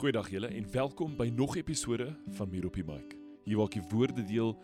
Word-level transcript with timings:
Goeiedag 0.00 0.30
julle 0.32 0.48
en 0.48 0.64
welkom 0.72 1.10
by 1.12 1.26
nog 1.28 1.54
'n 1.54 1.58
episode 1.58 2.16
van 2.28 2.48
Meer 2.48 2.66
op 2.66 2.74
die 2.74 2.84
Mic. 2.84 3.16
Hier 3.44 3.56
waar 3.56 3.66
ek 3.66 3.72
die 3.72 3.88
woorde 3.90 4.24
deel 4.24 4.56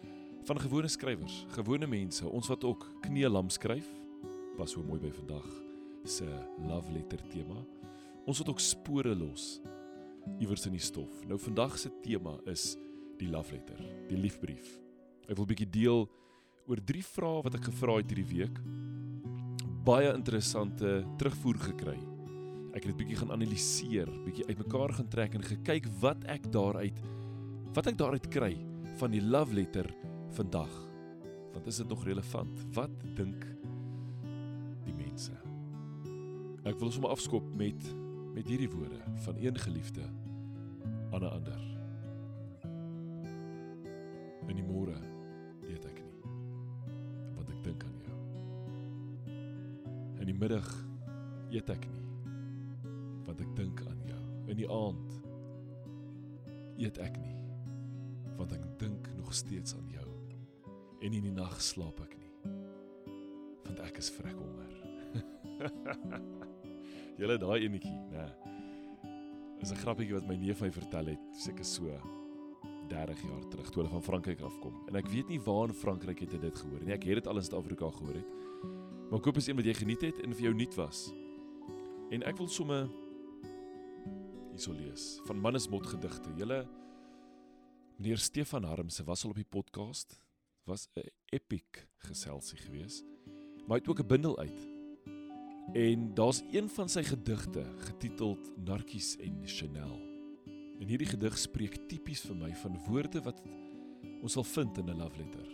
van 0.45 0.61
gewone 0.61 0.89
skrywers, 0.89 1.45
gewone 1.49 1.87
mense, 1.87 2.29
ons 2.29 2.49
wat 2.49 2.65
ook 2.65 2.87
kneelam 3.01 3.51
skryf. 3.51 3.87
Pas 4.57 4.71
so 4.71 4.83
mooi 4.83 5.01
by 5.01 5.11
vandag 5.11 5.63
se 6.05 6.25
love 6.67 6.93
letter 6.93 7.29
tema. 7.29 7.67
Ons 8.25 8.39
wat 8.39 8.49
ook 8.49 8.61
spore 8.61 9.15
los 9.15 9.61
iewers 10.41 10.67
in 10.67 10.73
die 10.73 10.81
stof. 10.81 11.27
Nou 11.27 11.39
vandag 11.39 11.79
se 11.79 11.91
tema 12.03 12.41
is 12.47 12.77
die 13.19 13.29
love 13.29 13.53
letter, 13.53 14.09
die 14.09 14.19
liefbrief. 14.19 14.81
Ek 15.29 15.37
wil 15.37 15.45
'n 15.45 15.55
bietjie 15.55 15.71
deel 15.71 16.09
oor 16.67 16.85
drie 16.85 17.05
vrae 17.05 17.43
wat 17.43 17.55
ek 17.55 17.65
gevra 17.65 17.97
het 17.97 18.09
hierdie 18.11 18.39
week. 18.39 18.59
Baie 19.85 20.15
interessante 20.15 21.05
terugvoer 21.19 21.59
gekry 21.59 22.16
ek 22.77 22.85
het 22.85 22.93
dit 22.93 22.99
bietjie 23.01 23.17
gaan 23.17 23.33
analiseer, 23.33 24.11
bietjie 24.27 24.45
uitmekaar 24.51 24.93
gaan 24.99 25.09
trek 25.09 25.37
en 25.39 25.45
gekyk 25.45 25.87
wat 26.03 26.27
ek 26.29 26.51
daaruit 26.53 26.99
wat 27.77 27.89
ek 27.89 27.97
daaruit 28.01 28.27
kry 28.33 28.53
van 29.01 29.13
die 29.13 29.21
love 29.21 29.53
letter 29.53 29.89
vandag. 30.37 30.73
Want 31.53 31.67
is 31.69 31.81
dit 31.81 31.89
nog 31.89 32.05
relevant? 32.05 32.63
Wat 32.77 32.93
dink 33.17 33.45
die 34.85 34.95
mense? 34.97 35.33
Ek 36.69 36.77
wil 36.81 36.93
sommer 36.93 37.13
afskop 37.17 37.49
met 37.57 37.89
met 38.37 38.49
hierdie 38.53 38.69
woorde 38.69 39.01
van 39.25 39.39
een 39.41 39.57
geliefde 39.57 40.05
aan 41.13 41.25
'n 41.25 41.33
ander. 41.33 41.61
In 44.49 44.57
die 44.57 44.65
môre 44.65 44.97
eet 45.69 45.85
ek 45.85 46.03
nie 46.05 46.33
want 47.37 47.49
ek 47.51 47.65
dink 47.65 47.85
aan 47.85 48.01
jou. 48.05 48.17
In 50.21 50.27
die 50.27 50.39
middag 50.39 50.69
eet 51.51 51.71
ek 51.71 51.89
nie 51.89 52.06
want 53.37 53.45
ek 53.45 53.57
dink 53.57 53.83
aan 53.85 54.01
jou. 54.09 54.23
In 54.49 54.57
die 54.57 54.69
aand 54.73 55.17
eet 56.81 57.01
ek 57.05 57.19
nie 57.21 57.35
want 58.37 58.53
ek 58.53 58.65
dink 58.81 59.09
nog 59.17 59.33
steeds 59.33 59.75
aan 59.77 59.89
jou. 59.93 60.09
En 61.01 61.13
in 61.13 61.25
die 61.25 61.33
nag 61.33 61.61
slaap 61.61 62.01
ek 62.05 62.17
nie 62.17 62.33
want 63.67 63.81
ek 63.83 63.99
is 64.01 64.09
vrek 64.15 64.37
honger. 64.39 64.73
Julle 67.21 67.37
daai 67.41 67.65
enetjie, 67.67 67.97
nê. 68.13 68.27
Is 69.61 69.73
'n 69.73 69.81
grappietjie 69.81 70.15
wat 70.15 70.29
my 70.29 70.37
neef 70.37 70.61
my 70.63 70.71
vertel 70.71 71.11
het, 71.13 71.25
seker 71.35 71.65
so 71.65 71.91
30 72.89 73.23
jaar 73.27 73.49
terug 73.51 73.71
toe 73.71 73.83
hulle 73.83 73.93
van 73.93 74.05
Frankryk 74.05 74.41
afkom. 74.41 74.77
En 74.89 74.97
ek 74.97 75.09
weet 75.11 75.29
nie 75.29 75.41
waar 75.41 75.69
in 75.69 75.75
Frankryk 75.75 76.21
het 76.25 76.37
hy 76.37 76.39
dit 76.39 76.61
gehoor 76.63 76.85
nie. 76.85 76.95
Ek 76.95 77.05
het 77.09 77.21
dit 77.21 77.27
al 77.27 77.41
in 77.41 77.43
Suid-Afrika 77.43 77.91
gehoor 77.91 78.21
het. 78.21 78.31
Maar 79.11 79.21
koop 79.21 79.37
is 79.37 79.49
een 79.49 79.57
wat 79.57 79.67
jy 79.67 79.75
geniet 79.75 80.01
het 80.07 80.21
en 80.23 80.35
vir 80.35 80.49
jou 80.49 80.55
nuut 80.55 80.75
was. 80.79 81.11
En 82.15 82.23
ek 82.23 82.39
wil 82.39 82.49
sommer 82.49 82.87
hierso 84.57 84.73
lees 84.73 85.19
van 85.27 85.37
Mannesmot 85.37 85.85
gedigte. 85.87 86.31
Julle 86.39 86.63
meneer 87.99 88.19
Stefan 88.19 88.65
Harmse 88.65 89.05
was 89.05 89.25
al 89.25 89.35
op 89.35 89.37
die 89.37 89.45
podcast. 89.45 90.17
Was 90.65 90.89
'n 90.97 91.11
epic 91.31 91.87
geselsie 91.99 92.59
geweest. 92.59 93.05
Maar 93.67 93.77
hy 93.77 93.83
het 93.85 93.89
ook 93.89 94.01
'n 94.01 94.07
bundel 94.07 94.39
uit. 94.39 94.69
En 95.75 96.15
daar's 96.15 96.43
een 96.53 96.69
van 96.69 96.89
sy 96.89 97.03
gedigte 97.03 97.65
getiteld 97.79 98.57
Narkies 98.65 99.17
en 99.17 99.43
Chanel. 99.45 100.01
En 100.81 100.89
hierdie 100.89 101.09
gedig 101.09 101.39
spreek 101.39 101.89
tipies 101.89 102.21
vir 102.21 102.37
my 102.37 102.55
van 102.55 102.79
woorde 102.89 103.21
wat 103.23 103.43
ons 104.23 104.33
sal 104.33 104.45
vind 104.45 104.79
in 104.79 104.89
'n 104.89 104.97
love 104.97 105.17
letter. 105.17 105.49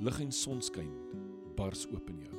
Lig 0.00 0.20
en 0.20 0.32
sonskyn 0.32 0.92
bars 1.56 1.86
oop 1.86 2.08
in 2.08 2.20
jou. 2.20 2.36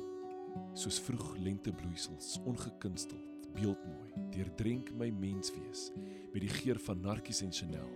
Soos 0.74 1.00
vroeg 1.00 1.36
lentebloeisels 1.36 2.38
ongekunsteld, 2.44 3.33
beeldmooi 3.54 4.04
deurdrenk 4.34 4.90
my 4.98 5.10
menswees 5.14 5.88
met 6.32 6.42
die 6.42 6.50
geur 6.50 6.78
van 6.86 7.00
narkies 7.02 7.42
en 7.46 7.52
Chanel. 7.54 7.90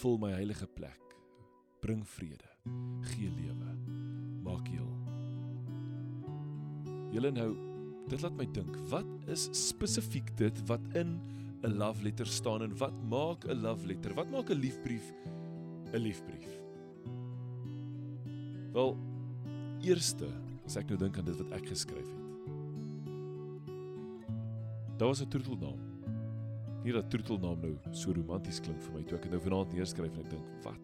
Vul 0.00 0.18
my 0.22 0.32
heilige 0.34 0.66
plek. 0.66 1.02
Bring 1.82 2.04
vrede. 2.16 2.50
Gee 3.12 3.30
lewe. 3.30 3.72
Maak 4.46 4.68
heel. 4.70 4.90
Julle 7.14 7.32
nou, 7.34 7.50
dit 8.10 8.22
laat 8.22 8.36
my 8.38 8.46
dink, 8.54 8.76
wat 8.90 9.30
is 9.32 9.48
spesifiek 9.56 10.30
dit 10.38 10.62
wat 10.70 10.82
in 10.94 11.16
'n 11.64 11.78
love 11.78 12.02
letter 12.04 12.26
staan 12.26 12.62
en 12.62 12.76
wat 12.78 12.94
maak 13.10 13.46
'n 13.46 13.62
love 13.62 13.86
letter? 13.86 14.14
Wat 14.14 14.30
maak 14.30 14.50
'n 14.50 14.60
liefbrief 14.60 15.12
'n 15.92 15.98
liefbrief? 15.98 16.60
Wel, 18.72 18.96
eerste, 19.80 20.28
as 20.64 20.76
ek 20.76 20.88
nou 20.88 20.98
dink 20.98 21.18
aan 21.18 21.24
dit 21.24 21.36
wat 21.36 21.52
ek 21.52 21.66
geskryf 21.66 22.06
het. 22.06 22.25
Daar 24.96 25.08
was 25.08 25.20
'n 25.20 25.28
troetelnaam. 25.28 25.78
Nie 26.82 26.92
dat 26.92 27.10
troetelnaam 27.10 27.60
nou 27.60 27.78
so 27.90 28.12
romanties 28.12 28.60
klink 28.60 28.80
vir 28.80 28.92
my 28.92 29.02
toe 29.02 29.16
ek 29.16 29.22
dit 29.22 29.30
nou 29.30 29.40
vanaand 29.40 29.72
neerskryf 29.72 30.14
en 30.14 30.24
ek 30.24 30.30
dink, 30.30 30.46
wat? 30.62 30.80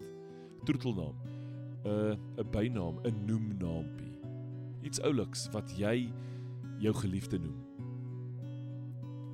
Troetelnaam. 0.64 1.14
'n 1.84 1.88
uh, 1.88 2.16
'n 2.36 2.50
bynaam, 2.50 2.98
'n 3.02 3.24
noemnaampie. 3.26 4.18
Iets 4.82 5.00
ouliks 5.00 5.48
wat 5.50 5.70
jy 5.78 6.12
jou 6.78 6.94
geliefde 6.94 7.38
noem. 7.38 7.66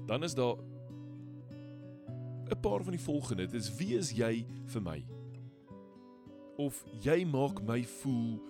Dan 0.07 0.23
is 0.23 0.35
daar 0.35 0.57
'n 2.51 2.61
paar 2.61 2.83
van 2.83 2.93
die 2.93 3.01
volgende. 3.01 3.47
Dit 3.47 3.61
is 3.61 3.77
wie 3.77 3.97
is 3.97 4.13
jy 4.13 4.47
vir 4.65 4.83
my? 4.83 5.05
Of 6.57 6.85
jy 7.01 7.25
maak 7.25 7.63
my 7.63 7.85
voel 7.85 8.41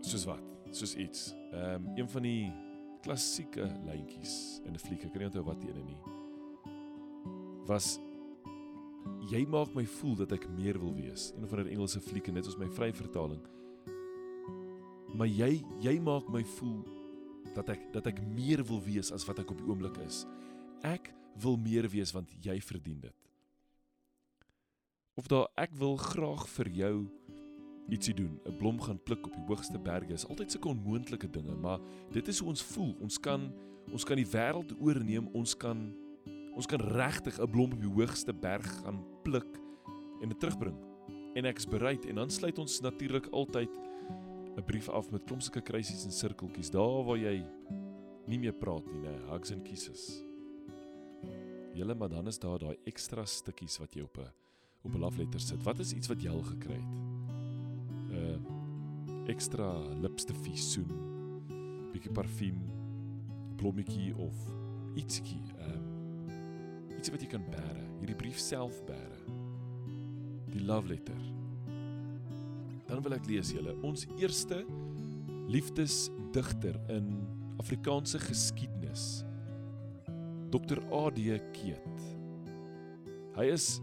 soos 0.00 0.24
wat? 0.24 0.42
Soos 0.70 0.94
iets. 0.94 1.34
Ehm 1.52 1.86
um, 1.86 1.96
een 1.96 2.08
van 2.08 2.22
die 2.22 2.65
klassieke 3.06 3.68
lyntjies 3.86 4.60
in 4.66 4.74
'n 4.74 4.82
fliek, 4.82 5.04
ek 5.04 5.12
kan 5.12 5.22
nie 5.22 5.30
onthou 5.30 5.44
wat 5.46 5.62
ene 5.62 5.82
nie. 5.84 6.00
Was 7.66 7.98
jy 9.30 9.44
maak 9.46 9.74
my 9.74 9.84
voel 9.98 10.16
dat 10.16 10.32
ek 10.32 10.48
meer 10.56 10.78
wil 10.78 10.94
wees. 10.94 11.32
Een 11.36 11.48
van 11.48 11.64
die 11.64 11.74
Engelse 11.74 12.00
flieke, 12.00 12.32
dit 12.32 12.46
is 12.46 12.58
my 12.58 12.68
vry 12.68 12.92
vertaling. 12.92 13.42
Maar 15.14 15.30
jy 15.30 15.64
jy 15.80 15.98
maak 16.00 16.28
my 16.28 16.42
voel 16.58 16.84
dat 17.54 17.70
ek 17.72 17.92
dat 17.92 18.06
ek 18.06 18.20
meer 18.22 18.62
wil 18.64 18.82
wees 18.82 19.12
as 19.12 19.24
wat 19.26 19.38
ek 19.38 19.50
op 19.50 19.58
die 19.58 19.68
oomblik 19.68 19.98
is. 20.06 20.24
Ek 20.82 21.12
wil 21.42 21.56
meer 21.56 21.88
wees 21.88 22.12
want 22.12 22.30
jy 22.42 22.60
verdien 22.60 23.00
dit. 23.00 23.14
Of 25.16 25.28
daar 25.28 25.48
ek 25.56 25.72
wil 25.78 25.96
graag 25.96 26.46
vir 26.48 26.68
jou 26.68 26.96
ietsie 27.88 28.14
doen, 28.14 28.40
'n 28.44 28.56
blom 28.56 28.80
gaan 28.80 29.02
pluk 29.02 29.26
op 29.26 29.32
die 29.32 29.46
hoogste 29.46 29.78
berge 29.78 30.12
is 30.12 30.26
altyd 30.26 30.50
sulke 30.50 30.68
onmoontlike 30.68 31.30
dinge, 31.30 31.54
maar 31.54 31.80
dit 32.10 32.28
is 32.28 32.38
hoe 32.38 32.48
ons 32.48 32.62
voel. 32.62 32.96
Ons 33.00 33.20
kan 33.20 33.52
ons 33.92 34.04
kan 34.04 34.16
die 34.16 34.26
wêreld 34.26 34.74
oorneem, 34.80 35.28
ons 35.32 35.56
kan 35.56 35.94
ons 36.56 36.66
kan 36.66 36.80
regtig 36.80 37.38
'n 37.38 37.50
blom 37.50 37.72
op 37.72 37.80
die 37.80 37.94
hoogste 37.94 38.32
berg 38.32 38.66
gaan 38.82 39.04
pluk 39.22 39.60
en 40.22 40.28
dit 40.28 40.40
terugbring. 40.40 40.76
En 41.34 41.44
ek 41.44 41.56
is 41.56 41.68
bereid 41.68 42.06
en 42.06 42.14
dan 42.14 42.30
sluit 42.30 42.58
ons 42.58 42.80
natuurlik 42.80 43.26
altyd 43.26 43.70
'n 44.56 44.64
brief 44.64 44.88
af 44.88 45.10
met 45.10 45.24
klomp 45.24 45.42
sulke 45.42 45.60
kruisies 45.60 46.04
en 46.04 46.12
sirkeltjies 46.12 46.70
daar 46.70 47.04
waar 47.04 47.18
jy 47.18 47.44
nie 48.26 48.38
meer 48.38 48.54
praat 48.54 48.86
nie, 48.86 49.00
nee, 49.00 49.18
hugs 49.30 49.52
and 49.52 49.62
kisses. 49.62 50.22
Julle 51.74 51.94
maar 51.94 52.08
dan 52.08 52.26
is 52.26 52.38
daar 52.38 52.58
daai 52.58 52.76
ekstra 52.84 53.24
stukkies 53.24 53.78
wat 53.78 53.94
jy 53.94 54.02
op 54.02 54.18
'n 54.18 54.32
op 54.82 54.94
'n 54.94 54.98
love 54.98 55.18
letter 55.18 55.40
sit. 55.40 55.62
Wat 55.62 55.78
is 55.78 55.92
iets 55.92 56.08
wat 56.08 56.22
jy 56.22 56.30
al 56.30 56.42
gekry 56.42 56.74
het? 56.74 57.05
Ekstra 59.32 59.68
lipstifie 60.02 60.58
soen, 60.60 60.90
bietjie 61.92 62.12
parfuum, 62.14 62.60
blommetjie 63.60 64.12
of 64.22 64.36
ietsie, 64.96 65.40
ehm 65.58 65.72
uh, 65.72 66.96
ietsie 66.96 67.12
wat 67.12 67.22
jy 67.24 67.30
kan 67.30 67.44
bære, 67.52 67.82
hierdie 68.00 68.18
brief 68.18 68.38
self 68.40 68.78
bære. 68.88 69.34
Die 70.54 70.62
love 70.64 70.88
letter. 70.88 71.18
Dan 72.86 73.02
wil 73.04 73.16
ek 73.16 73.26
lees 73.28 73.50
julle 73.52 73.74
ons 73.84 74.06
eerste 74.16 74.62
liefdesdigter 75.50 76.78
in 76.94 77.10
Afrikaanse 77.60 78.20
geskiedenis. 78.22 79.24
Dr. 80.54 80.80
AD 80.94 81.20
Keet. 81.56 82.04
Hy 83.36 83.46
is 83.52 83.76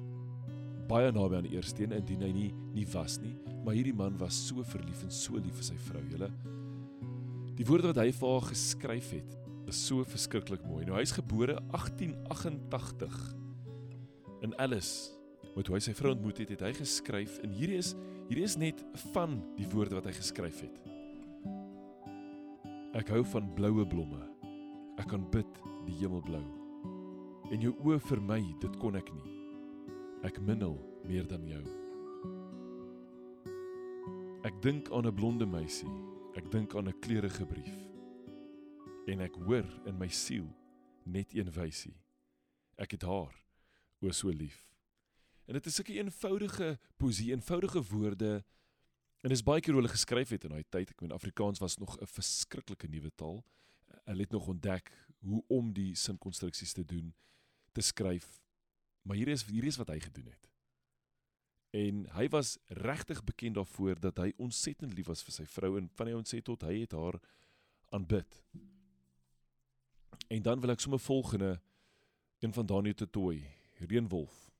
baie 0.90 1.12
naby 1.14 1.38
aan 1.38 1.48
die 1.48 1.56
eerste 1.58 1.86
een 1.86 1.96
indien 2.00 2.24
hy 2.26 2.32
nie 2.34 2.52
nie 2.74 2.88
was 2.94 3.20
nie, 3.22 3.36
maar 3.64 3.78
hierdie 3.78 3.96
man 3.96 4.18
was 4.20 4.38
so 4.48 4.64
verlief 4.68 5.04
en 5.06 5.12
so 5.14 5.40
lief 5.40 5.56
vir 5.60 5.70
sy 5.72 5.78
vrou, 5.88 6.04
julle. 6.12 6.30
Die 7.58 7.66
woorde 7.68 7.92
wat 7.92 8.02
hy 8.02 8.10
vir 8.16 8.34
haar 8.34 8.48
geskryf 8.50 9.12
het, 9.16 9.36
is 9.70 9.80
so 9.88 10.04
verskriklik 10.08 10.64
mooi. 10.68 10.84
Nou 10.88 10.98
hy's 10.98 11.14
gebore 11.16 11.56
1888 11.72 13.20
in 14.44 14.56
Alice. 14.60 15.14
Wat 15.54 15.70
hy 15.70 15.80
sy 15.86 15.94
vrou 15.96 16.16
ontmoet 16.16 16.42
het, 16.44 16.56
het 16.56 16.66
hy 16.66 16.74
geskryf 16.80 17.38
en 17.46 17.54
hierdie 17.54 17.80
is 17.80 17.94
hierdie 18.30 18.48
is 18.48 18.58
net 18.58 18.80
van 19.12 19.38
die 19.58 19.68
woorde 19.70 20.00
wat 20.00 20.08
hy 20.10 20.16
geskryf 20.18 20.64
het. 20.66 20.80
Ek 22.98 23.12
hou 23.14 23.22
van 23.34 23.52
bloue 23.58 23.86
blomme. 23.90 24.22
Ek 25.02 25.10
kan 25.12 25.26
bid 25.34 25.62
die 25.88 25.98
hemelblou. 26.02 26.44
En 27.54 27.62
jou 27.62 27.74
oë 27.84 28.00
vir 28.08 28.22
my, 28.24 28.42
dit 28.64 28.82
kon 28.82 28.98
ek 28.98 29.10
nie. 29.14 29.38
Ek 30.26 30.40
minel 30.42 30.78
meer 31.06 31.28
dan 31.30 31.46
jou. 31.50 31.64
Ek 34.44 34.58
dink 34.60 34.90
aan 34.92 35.08
'n 35.08 35.16
blonde 35.16 35.46
meisie. 35.46 35.88
Ek 36.36 36.52
dink 36.52 36.76
aan 36.76 36.88
'n 36.90 37.00
kleurige 37.00 37.46
brief. 37.46 37.76
En 39.08 39.20
ek 39.20 39.36
hoor 39.36 39.64
in 39.86 39.98
my 39.98 40.08
siel 40.08 40.48
net 41.06 41.34
een 41.34 41.52
wysie. 41.52 41.96
Ek 42.76 42.92
het 42.92 43.02
haar 43.02 43.46
o 44.02 44.12
so 44.12 44.30
lief. 44.30 44.70
En 45.46 45.54
dit 45.54 45.66
is 45.66 45.76
sulke 45.76 45.94
eenvoudige 45.94 46.80
poesie, 46.98 47.32
eenvoudige 47.32 47.84
woorde. 47.84 48.44
En 49.22 49.30
dis 49.30 49.44
baie 49.44 49.62
keer 49.62 49.74
hoe 49.74 49.82
hulle 49.82 49.96
geskryf 49.96 50.30
het 50.30 50.44
in 50.44 50.50
daai 50.50 50.66
tyd. 50.70 50.90
Ek 50.90 51.02
meen 51.02 51.12
Afrikaans 51.12 51.60
was 51.60 51.78
nog 51.78 51.98
'n 52.00 52.06
verskriklike 52.06 52.88
nuwe 52.88 53.12
taal. 53.16 53.46
Hulle 54.06 54.22
het 54.22 54.32
nog 54.32 54.48
ontdek 54.48 54.92
hoe 55.20 55.44
om 55.48 55.74
die 55.74 55.96
sinkonstruksies 55.96 56.74
te 56.74 56.86
doen, 56.86 57.16
te 57.72 57.82
skryf. 57.82 58.42
Maar 59.02 59.16
hier 59.16 59.28
is 59.28 59.46
hier 59.46 59.64
is 59.64 59.78
wat 59.78 59.88
hy 59.88 60.00
gedoen 60.00 60.26
het. 60.26 60.53
En 61.74 62.04
hy 62.14 62.28
was 62.30 62.58
regtig 62.68 63.24
bekend 63.26 63.56
daarvoor 63.58 64.00
dat 64.00 64.20
hy 64.22 64.30
ontsettend 64.38 64.94
lief 64.94 65.08
was 65.10 65.24
vir 65.26 65.34
sy 65.34 65.46
vrou 65.50 65.72
en 65.80 65.88
van 65.98 66.10
die 66.10 66.14
ouens 66.14 66.30
sê 66.30 66.42
tot 66.46 66.62
hy 66.68 66.84
het 66.84 66.94
haar 66.94 67.18
aanbid. 67.90 68.42
En 70.30 70.42
dan 70.46 70.62
wil 70.62 70.74
ek 70.76 70.84
sommer 70.84 71.02
volgende 71.02 71.56
een 72.46 72.54
van 72.54 72.70
Daniel 72.70 72.94
Totoy, 72.94 73.40
Reënwolf. 73.82 74.52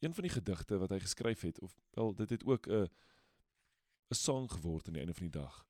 Een 0.00 0.14
van 0.16 0.24
die 0.24 0.32
gedigte 0.32 0.78
wat 0.80 0.94
hy 0.94 1.02
geskryf 1.04 1.44
het 1.44 1.60
of 1.60 1.76
wel 1.98 2.14
dit 2.16 2.32
het 2.32 2.44
ook 2.48 2.68
'n 2.68 2.88
'n 4.08 4.14
sang 4.14 4.50
geword 4.52 4.86
aan 4.86 4.96
die 4.96 5.02
einde 5.04 5.14
van 5.14 5.28
die 5.28 5.40
dag. 5.40 5.66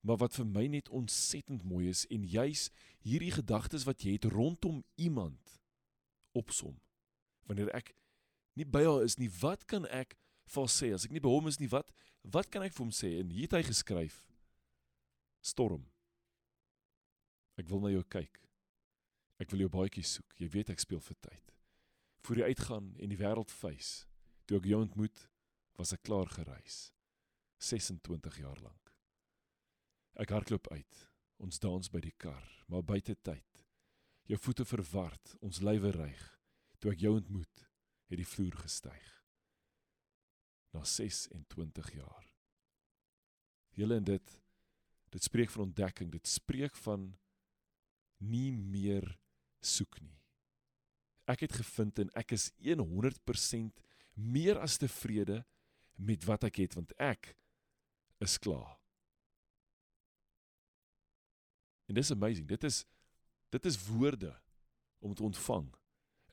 Maar 0.00 0.16
wat 0.16 0.34
vir 0.34 0.46
my 0.46 0.66
net 0.66 0.88
ontsettend 0.88 1.62
mooi 1.62 1.88
is 1.88 2.06
en 2.06 2.24
juis 2.24 2.70
hierdie 2.98 3.32
gedagtes 3.32 3.84
wat 3.84 4.02
jy 4.02 4.12
het 4.12 4.24
rondom 4.24 4.84
iemand 4.94 5.60
opsom. 6.32 6.80
Wanneer 7.46 7.70
ek 7.74 7.94
nie 8.52 8.66
by 8.66 8.84
haar 8.84 9.02
is 9.02 9.16
nie, 9.16 9.30
wat 9.40 9.64
kan 9.64 9.86
ek 9.86 10.16
vir 10.52 10.70
sê 10.70 10.92
as 10.94 11.06
ek 11.06 11.14
nie 11.14 11.22
by 11.24 11.32
hom 11.32 11.48
is 11.50 11.60
nie? 11.60 11.70
Wat 11.70 11.90
wat 12.34 12.48
kan 12.52 12.64
ek 12.64 12.72
vir 12.72 12.86
hom 12.86 12.94
sê? 12.94 13.18
En 13.20 13.32
hier 13.32 13.48
het 13.48 13.58
hy 13.58 13.62
geskryf: 13.66 14.22
Storm. 15.44 15.84
Ek 17.60 17.68
wil 17.70 17.84
na 17.84 17.92
jou 17.92 18.02
kyk. 18.10 18.40
Ek 19.42 19.50
wil 19.52 19.64
jou 19.64 19.70
baadjie 19.70 20.04
soek. 20.06 20.32
Jy 20.40 20.48
weet 20.54 20.72
ek 20.74 20.82
speel 20.82 21.02
vir 21.04 21.18
tyd. 21.22 21.54
Voor 22.24 22.40
jy 22.40 22.50
uitgaan 22.54 22.94
en 22.96 23.12
die 23.12 23.20
wêreld 23.20 23.52
face, 23.52 24.06
toe 24.48 24.58
ek 24.58 24.68
jou 24.70 24.80
ontmoet, 24.80 25.26
was 25.76 25.92
ek 25.92 26.04
klaar 26.06 26.30
gereis. 26.32 26.88
26 27.60 28.40
jaar 28.40 28.60
lank. 28.64 28.94
Ek 30.20 30.32
hardloop 30.32 30.70
uit. 30.72 31.02
Ons 31.42 31.58
dans 31.60 31.90
by 31.90 32.00
die 32.00 32.14
kar, 32.16 32.44
maar 32.70 32.86
buite 32.86 33.16
tyd. 33.26 33.64
Jou 34.30 34.38
voete 34.40 34.64
verward, 34.64 35.34
ons 35.44 35.60
lywe 35.60 35.90
reig. 35.92 36.22
Toe 36.80 36.94
ek 36.94 37.02
jou 37.04 37.16
ontmoet, 37.18 37.66
het 38.08 38.20
die 38.20 38.28
vloer 38.28 38.54
gestyg. 38.62 39.10
Na 40.74 40.82
26 40.84 41.92
jaar. 41.94 42.26
Julle 43.78 44.00
en 44.00 44.04
dit 44.04 44.40
dit 45.14 45.22
spreek 45.22 45.50
van 45.54 45.68
ontdekking, 45.68 46.10
dit 46.10 46.26
spreek 46.26 46.74
van 46.82 47.12
nie 48.18 48.50
meer 48.50 49.04
soek 49.62 50.00
nie. 50.02 50.16
Ek 51.30 51.44
het 51.46 51.54
gevind 51.54 52.00
en 52.02 52.10
ek 52.18 52.34
is 52.34 52.48
100% 52.58 53.84
meer 54.18 54.58
as 54.58 54.74
tevrede 54.82 55.44
met 55.94 56.26
wat 56.26 56.48
ek 56.50 56.58
het 56.64 56.74
want 56.74 56.90
ek 56.98 57.36
is 58.24 58.34
klaar. 58.42 58.74
En 61.86 61.94
dis 61.94 62.10
amazing. 62.10 62.48
Dit 62.48 62.66
is 62.66 62.82
dit 63.54 63.70
is 63.70 63.78
woorde 63.86 64.32
om 64.98 65.14
te 65.14 65.22
ontvang 65.22 65.70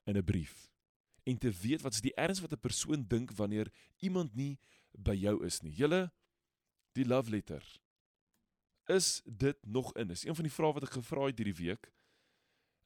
in 0.10 0.18
'n 0.18 0.26
brief 0.26 0.71
en 1.24 1.38
te 1.38 1.52
weet 1.52 1.82
wat 1.82 1.94
is 1.94 2.02
die 2.02 2.16
erns 2.16 2.42
wat 2.42 2.52
'n 2.52 2.60
persoon 2.60 3.08
dink 3.08 3.32
wanneer 3.32 3.72
iemand 3.98 4.36
nie 4.36 4.60
by 4.92 5.16
jou 5.16 5.46
is 5.46 5.62
nie. 5.62 5.74
Julle 5.74 6.12
die 6.92 7.06
love 7.06 7.30
letter. 7.30 7.82
Is 8.86 9.22
dit 9.26 9.58
nog 9.66 9.94
in? 9.96 10.10
Is 10.10 10.26
een 10.26 10.36
van 10.36 10.44
die 10.44 10.54
vrae 10.54 10.74
wat 10.74 10.84
ek 10.84 10.98
gevra 10.98 11.26
het 11.26 11.38
hierdie 11.38 11.66
week. 11.66 11.92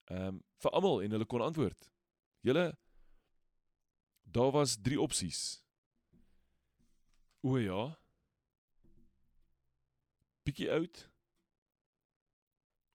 Ehm 0.05 0.27
um, 0.27 0.43
vir 0.61 0.71
almal 0.71 1.01
en 1.01 1.11
hulle 1.11 1.25
kon 1.25 1.41
antwoord. 1.41 1.91
Julle 2.41 2.77
daar 4.23 4.51
was 4.51 4.77
3 4.81 5.01
opsies. 5.01 5.63
O 7.41 7.57
ja. 7.57 7.99
Bietjie 10.43 10.71
oud 10.71 11.09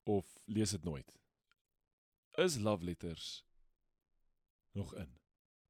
of 0.03 0.39
lees 0.45 0.71
dit 0.71 0.85
nooit. 0.85 1.19
Is 2.31 2.59
love 2.59 2.85
letters 2.85 3.45
nog 4.73 4.95
in? 4.95 5.20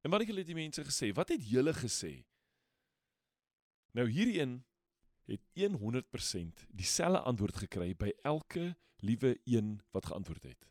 En 0.01 0.09
wat 0.09 0.23
het 0.41 0.49
die 0.49 0.57
mense 0.57 0.83
gesê? 0.85 1.11
Wat 1.13 1.29
het 1.29 1.49
julle 1.49 1.73
gesê? 1.77 2.23
Nou 3.91 4.07
hierdie 4.09 4.39
een 4.39 4.63
het 5.29 5.41
100% 5.77 6.65
dieselfde 6.69 7.19
antwoord 7.19 7.55
gekry 7.55 7.93
by 7.95 8.11
elke 8.23 8.75
liewe 9.05 9.39
een 9.45 9.81
wat 9.91 10.05
geantwoord 10.05 10.43
het. 10.43 10.69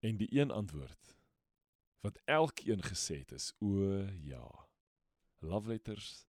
En 0.00 0.16
die 0.16 0.28
een 0.40 0.50
antwoord 0.50 1.16
wat 2.00 2.18
elkeen 2.24 2.82
gesê 2.82 3.18
het 3.22 3.32
is: 3.32 3.52
"O 3.58 4.02
ja. 4.22 4.68
Love 5.38 5.68
letters 5.68 6.26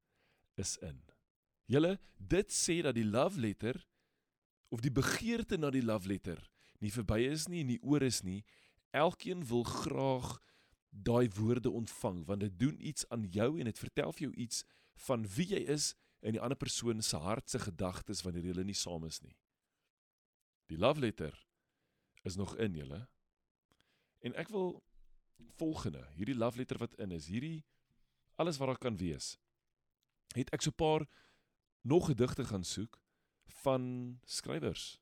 is 0.53 0.77
in." 0.77 1.01
Julle, 1.65 1.99
dit 2.17 2.51
sê 2.51 2.81
dat 2.81 2.95
die 2.95 3.05
love 3.05 3.39
letter 3.39 3.87
of 4.67 4.81
die 4.81 4.91
begeerte 4.91 5.57
na 5.57 5.69
die 5.69 5.83
love 5.83 6.07
letter 6.07 6.49
nie 6.79 6.91
verby 6.91 7.23
is 7.31 7.47
nie 7.47 7.61
en 7.63 7.71
nie 7.71 7.81
oor 7.81 8.01
is 8.01 8.21
nie. 8.21 8.43
Elkeen 8.91 9.45
wil 9.47 9.63
graag 9.63 10.41
daai 10.93 11.29
woorde 11.29 11.69
ontvang 11.69 12.25
want 12.25 12.39
dit 12.45 12.59
doen 12.59 12.77
iets 12.79 13.07
aan 13.09 13.25
jou 13.33 13.59
en 13.59 13.65
dit 13.65 13.79
vertel 13.79 14.11
vir 14.13 14.27
jou 14.27 14.33
iets 14.45 14.63
van 15.07 15.25
wie 15.35 15.47
jy 15.55 15.63
is 15.73 15.93
en 16.21 16.37
die 16.37 16.41
ander 16.41 16.57
persoon 16.57 17.01
se 17.01 17.17
hart 17.17 17.49
se 17.49 17.59
gedagtes 17.59 18.21
wanneer 18.23 18.45
julle 18.51 18.63
nie 18.63 18.77
saam 18.77 19.03
is 19.05 19.19
nie. 19.21 19.35
Die 20.71 20.77
love 20.77 21.01
letter 21.01 21.35
is 22.23 22.37
nog 22.39 22.55
in 22.55 22.77
julle. 22.77 23.01
En 24.23 24.35
ek 24.39 24.53
wil 24.53 24.77
volgende, 25.59 26.05
hierdie 26.15 26.37
love 26.37 26.57
letter 26.57 26.79
wat 26.79 26.95
in 27.01 27.11
is, 27.11 27.27
hierdie 27.27 27.65
alles 28.39 28.57
wat 28.61 28.71
daar 28.71 28.83
kan 28.85 28.97
wees. 28.97 29.35
Het 30.37 30.49
ek 30.53 30.61
so 30.61 30.71
'n 30.71 30.79
paar 30.79 31.07
nog 31.81 32.07
gedigte 32.07 32.45
gaan 32.45 32.63
soek 32.63 33.01
van 33.63 34.19
skrywers. 34.25 35.01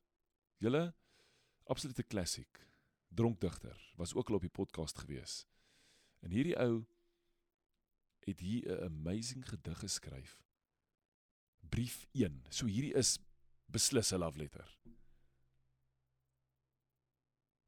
Julle 0.58 0.94
absolute 1.64 2.02
klassiek. 2.02 2.66
Dronkdigter 3.08 3.92
was 3.96 4.14
ook 4.14 4.28
al 4.28 4.34
op 4.34 4.40
die 4.40 4.50
podcast 4.50 4.98
gewees. 4.98 5.46
En 6.22 6.30
hierdie 6.30 6.56
ou 6.58 6.84
het 8.22 8.40
hier 8.40 8.70
'n 8.70 8.84
amazing 8.84 9.48
gedig 9.48 9.78
geskryf. 9.78 10.42
Brief 11.68 12.06
1. 12.12 12.44
So 12.48 12.66
hierdie 12.66 12.94
is 12.94 13.18
beslis 13.66 14.12
'n 14.12 14.18
love 14.18 14.38
letter. 14.38 14.78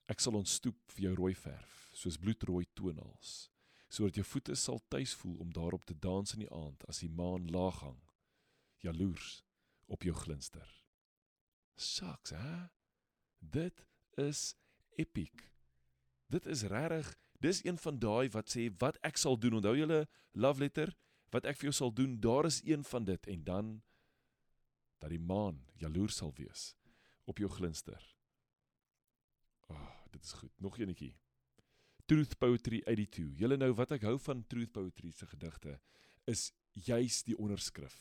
Ek 0.04 0.20
sal 0.20 0.34
ontstoep 0.34 0.76
vir 0.92 1.02
jou 1.02 1.14
rooi 1.14 1.34
verf, 1.34 1.90
soos 1.96 2.18
bloedrooi 2.20 2.66
tonals, 2.76 3.50
sodat 3.88 4.14
jou 4.14 4.26
voete 4.26 4.54
sal 4.54 4.80
tuis 4.88 5.14
voel 5.14 5.38
om 5.40 5.52
daarop 5.52 5.84
te 5.84 5.96
dans 5.99 6.34
in 6.34 6.44
die 6.44 6.52
aand 6.52 6.84
as 6.88 6.99
die 6.99 7.08
maan 7.08 7.49
laag 7.50 7.80
hang, 7.80 8.02
jaloers 8.84 9.42
op 9.87 10.02
jou 10.02 10.14
glinster. 10.14 10.68
Saks, 11.80 12.30
hè? 12.30 12.66
Dit 13.38 13.87
is 14.20 14.54
epic. 15.00 15.49
Dit 16.26 16.46
is 16.46 16.62
regtig, 16.62 17.14
dis 17.44 17.62
een 17.64 17.78
van 17.78 17.98
daai 18.00 18.28
wat 18.34 18.52
sê 18.52 18.68
wat 18.82 18.98
ek 19.06 19.20
sal 19.20 19.38
doen. 19.40 19.58
Onthou 19.60 19.74
julle 19.78 20.04
love 20.32 20.62
letter? 20.62 20.92
Wat 21.34 21.46
ek 21.50 21.58
vir 21.60 21.70
jou 21.70 21.76
sal 21.80 21.92
doen, 21.92 22.18
daar 22.22 22.46
is 22.46 22.60
een 22.64 22.84
van 22.86 23.04
dit 23.04 23.26
en 23.26 23.44
dan 23.44 23.74
dat 25.02 25.10
die 25.10 25.20
maan 25.20 25.60
jaloers 25.80 26.16
sal 26.22 26.32
wees 26.38 26.72
op 27.28 27.40
jou 27.42 27.50
glinster. 27.50 28.00
Oh, 29.68 29.90
dit 30.12 30.22
is 30.24 30.32
goed. 30.32 30.52
Nog 30.60 30.78
eenetjie. 30.78 31.14
Truth 32.06 32.38
Poetry 32.38 32.82
82. 32.84 33.32
Julle 33.40 33.56
nou 33.56 33.72
wat 33.76 33.94
ek 33.96 34.04
hou 34.04 34.18
van 34.20 34.44
Truth 34.46 34.72
Poetry 34.76 35.10
se 35.16 35.26
gedigte 35.26 35.78
is 36.30 36.50
juis 36.86 37.22
die 37.24 37.36
onderskrif. 37.36 37.96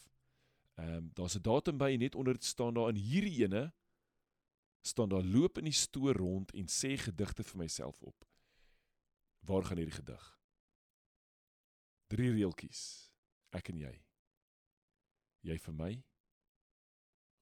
Ehm 0.76 0.98
um, 0.98 1.10
daar's 1.14 1.38
'n 1.38 1.46
datum 1.46 1.78
by 1.78 1.96
net 2.00 2.16
onder 2.16 2.34
dit 2.34 2.44
staan 2.44 2.74
daar 2.74 2.90
in 2.90 3.00
hierdie 3.00 3.44
ene 3.44 3.74
staan 4.82 5.10
daar 5.10 5.24
loop 5.24 5.58
in 5.58 5.64
die 5.64 5.80
stoor 5.80 6.16
rond 6.16 6.52
en 6.52 6.68
sê 6.68 6.98
gedigte 6.98 7.44
vir 7.44 7.58
myself 7.58 8.02
op. 8.02 8.26
Waar 9.46 9.64
gaan 9.64 9.78
hierdie 9.78 10.00
gedig? 10.00 10.28
Drie 12.08 12.32
reeltjies. 12.32 12.84
Ek 13.52 13.70
en 13.70 13.82
jy. 13.84 13.96
Jy 15.44 15.58
vir 15.60 15.74
my 15.74 15.94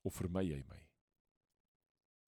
of 0.01 0.15
vir 0.17 0.31
my 0.34 0.41
jy 0.41 0.63
my? 0.65 0.81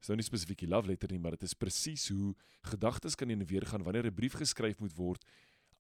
is 0.04 0.12
nou 0.12 0.18
nie 0.20 0.28
spesifiek 0.28 0.66
die 0.66 0.68
love 0.68 0.90
letter 0.90 1.12
nie, 1.12 1.22
maar 1.22 1.38
dit 1.38 1.46
is 1.48 1.56
presies 1.56 2.10
hoe 2.12 2.34
gedagtes 2.68 3.16
kan 3.16 3.32
in 3.32 3.46
weer 3.48 3.66
gaan 3.66 3.86
wanneer 3.88 4.08
'n 4.08 4.16
brief 4.16 4.36
geskryf 4.36 4.80
moet 4.80 4.96
word 4.98 5.24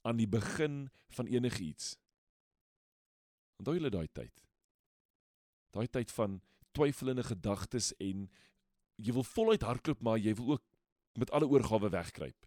aan 0.01 0.17
die 0.17 0.27
begin 0.27 0.89
van 1.09 1.27
enigiets. 1.27 1.97
Onthou 3.59 3.75
julle 3.75 3.91
daai 3.91 4.07
tyd? 4.07 4.45
Daai 5.71 5.87
tyd 5.87 6.11
van 6.11 6.41
twyfelende 6.71 7.23
gedagtes 7.23 7.93
en 7.99 8.29
jy 8.95 9.13
wil 9.13 9.23
voluit 9.23 9.61
hardloop 9.61 10.01
maar 10.01 10.17
jy 10.17 10.33
wil 10.35 10.51
ook 10.51 10.63
met 11.19 11.31
alle 11.31 11.47
oorgawe 11.47 11.89
wegkruip. 11.89 12.45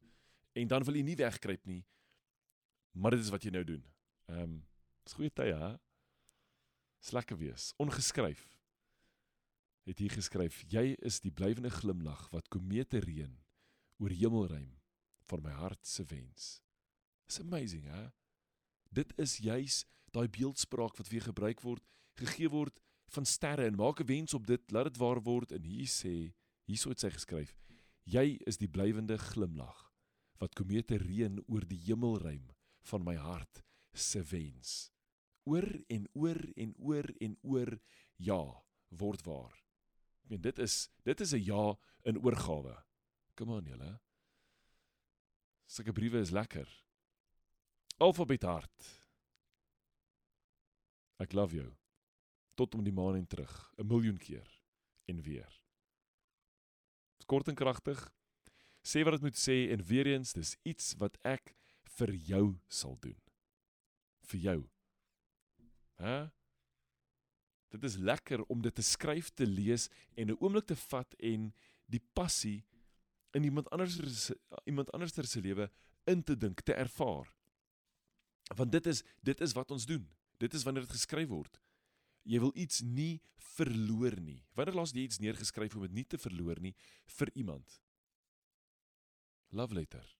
En 0.56 0.68
dan 0.70 0.84
wil 0.88 0.96
jy 0.96 1.04
nie 1.04 1.18
wegkruip 1.20 1.66
nie. 1.68 1.82
Maar 2.96 3.16
dit 3.16 3.26
is 3.26 3.32
wat 3.32 3.44
jy 3.44 3.52
nou 3.52 3.64
doen. 3.64 3.84
Ehm, 4.32 4.42
um, 4.42 4.54
dis 5.04 5.14
goeie 5.14 5.30
tye, 5.30 5.54
hè? 5.54 5.74
Slekke 7.04 7.36
wees, 7.36 7.72
ongeskryf 7.76 8.56
het 9.86 10.02
hier 10.02 10.10
geskryf: 10.10 10.62
Jy 10.70 10.96
is 11.06 11.20
die 11.22 11.32
blywende 11.32 11.70
glimlag 11.70 12.26
wat 12.34 12.50
komete 12.50 13.00
reën 13.04 13.36
oor 14.02 14.12
hemelruim 14.12 14.72
van 15.30 15.42
my 15.42 15.54
hart 15.56 15.86
se 15.86 16.04
wens. 16.10 16.60
It's 17.26 17.40
amazing, 17.40 17.86
hè? 17.90 18.08
Dit 18.90 19.14
is 19.18 19.38
juis 19.42 19.84
daai 20.14 20.28
beeldspraak 20.28 20.98
wat 20.98 21.10
weer 21.12 21.22
gebruik 21.26 21.62
word, 21.62 21.82
gegee 22.18 22.50
word 22.50 22.78
van 23.14 23.26
sterre 23.26 23.66
en 23.66 23.78
maak 23.78 24.00
'n 24.00 24.10
wens 24.10 24.34
op 24.34 24.46
dit, 24.46 24.70
laat 24.70 24.90
dit 24.90 24.96
waar 24.96 25.22
word 25.22 25.52
en 25.52 25.62
hier 25.62 25.86
sê, 25.86 26.34
hierso 26.66 26.90
het 26.90 27.00
sy 27.00 27.10
geskryf: 27.10 27.54
Jy 28.04 28.38
is 28.46 28.58
die 28.58 28.68
blywende 28.68 29.18
glimlag 29.18 29.85
wat 30.40 30.54
komete 30.54 30.98
reën 31.00 31.40
oor 31.46 31.64
die 31.68 31.80
hemelruim 31.86 32.50
van 32.90 33.04
my 33.04 33.16
hart 33.16 33.62
se 33.92 34.22
wens. 34.30 34.90
Oor 35.46 35.66
en 35.88 36.08
oor 36.12 36.40
en 36.56 36.74
oor 36.78 37.10
en 37.20 37.36
oor 37.42 37.78
ja, 38.16 38.42
word 38.88 39.22
waar. 39.26 39.54
Ek 40.24 40.30
meen 40.34 40.42
dit 40.42 40.58
is 40.58 40.88
dit 41.06 41.20
is 41.20 41.32
'n 41.32 41.44
ja 41.44 41.76
in 42.04 42.18
oorgawe. 42.18 42.76
Kom 43.34 43.52
aan 43.52 43.64
julle. 43.64 44.00
Sulke 45.66 45.92
briewe 45.92 46.20
is 46.20 46.30
lekker. 46.30 46.68
Alfabet 47.98 48.42
hart. 48.42 49.06
Ek 51.18 51.32
love 51.32 51.56
jou. 51.56 51.70
Tot 52.54 52.74
om 52.74 52.84
die 52.84 52.92
maan 52.92 53.16
en 53.16 53.26
terug, 53.26 53.72
'n 53.78 53.86
miljoen 53.86 54.18
keer 54.18 54.48
en 55.06 55.22
weer. 55.22 55.62
Kort 57.26 57.48
en 57.48 57.54
kragtig. 57.54 58.15
Sê 58.86 59.02
wat 59.02 59.16
dit 59.18 59.26
moet 59.26 59.38
sê 59.38 59.56
en 59.74 59.82
weer 59.82 60.06
eens, 60.12 60.36
dis 60.36 60.54
iets 60.62 60.94
wat 61.00 61.18
ek 61.26 61.54
vir 61.98 62.12
jou 62.28 62.44
sal 62.70 62.94
doen. 63.02 63.18
Vir 64.30 64.42
jou. 64.44 64.58
Hæ? 65.98 66.16
Dit 67.74 67.82
is 67.88 67.96
lekker 67.98 68.44
om 68.52 68.62
dit 68.62 68.74
te 68.74 68.84
skryf, 68.86 69.32
te 69.34 69.46
lees 69.46 69.88
en 70.14 70.30
'n 70.30 70.38
oomblik 70.38 70.66
te 70.70 70.76
vat 70.76 71.14
en 71.18 71.52
die 71.90 72.02
passie 72.14 72.64
in 73.34 73.44
iemand 73.44 73.70
anders 73.70 73.96
se 74.26 74.38
iemand 74.64 74.90
anders 74.92 75.12
se 75.12 75.40
lewe 75.40 75.70
in 76.06 76.22
te 76.22 76.36
dink, 76.36 76.60
te 76.60 76.74
ervaar. 76.74 77.32
Want 78.54 78.72
dit 78.72 78.86
is 78.86 79.02
dit 79.22 79.40
is 79.40 79.52
wat 79.52 79.70
ons 79.70 79.86
doen. 79.86 80.08
Dit 80.38 80.54
is 80.54 80.62
wanneer 80.62 80.82
dit 80.82 80.96
geskryf 80.96 81.28
word. 81.28 81.60
Jy 82.22 82.38
wil 82.38 82.52
iets 82.54 82.80
nie 82.80 83.20
verloor 83.36 84.20
nie. 84.20 84.44
Wanneer 84.54 84.74
laas 84.74 84.92
jy 84.92 85.06
iets 85.06 85.18
neergeskryf 85.18 85.74
om 85.74 85.82
dit 85.82 85.92
nie 85.92 86.04
te 86.04 86.18
verloor 86.18 86.60
nie 86.60 86.74
vir 87.18 87.30
iemand? 87.34 87.80
Love 89.50 89.74
letter. 89.74 90.16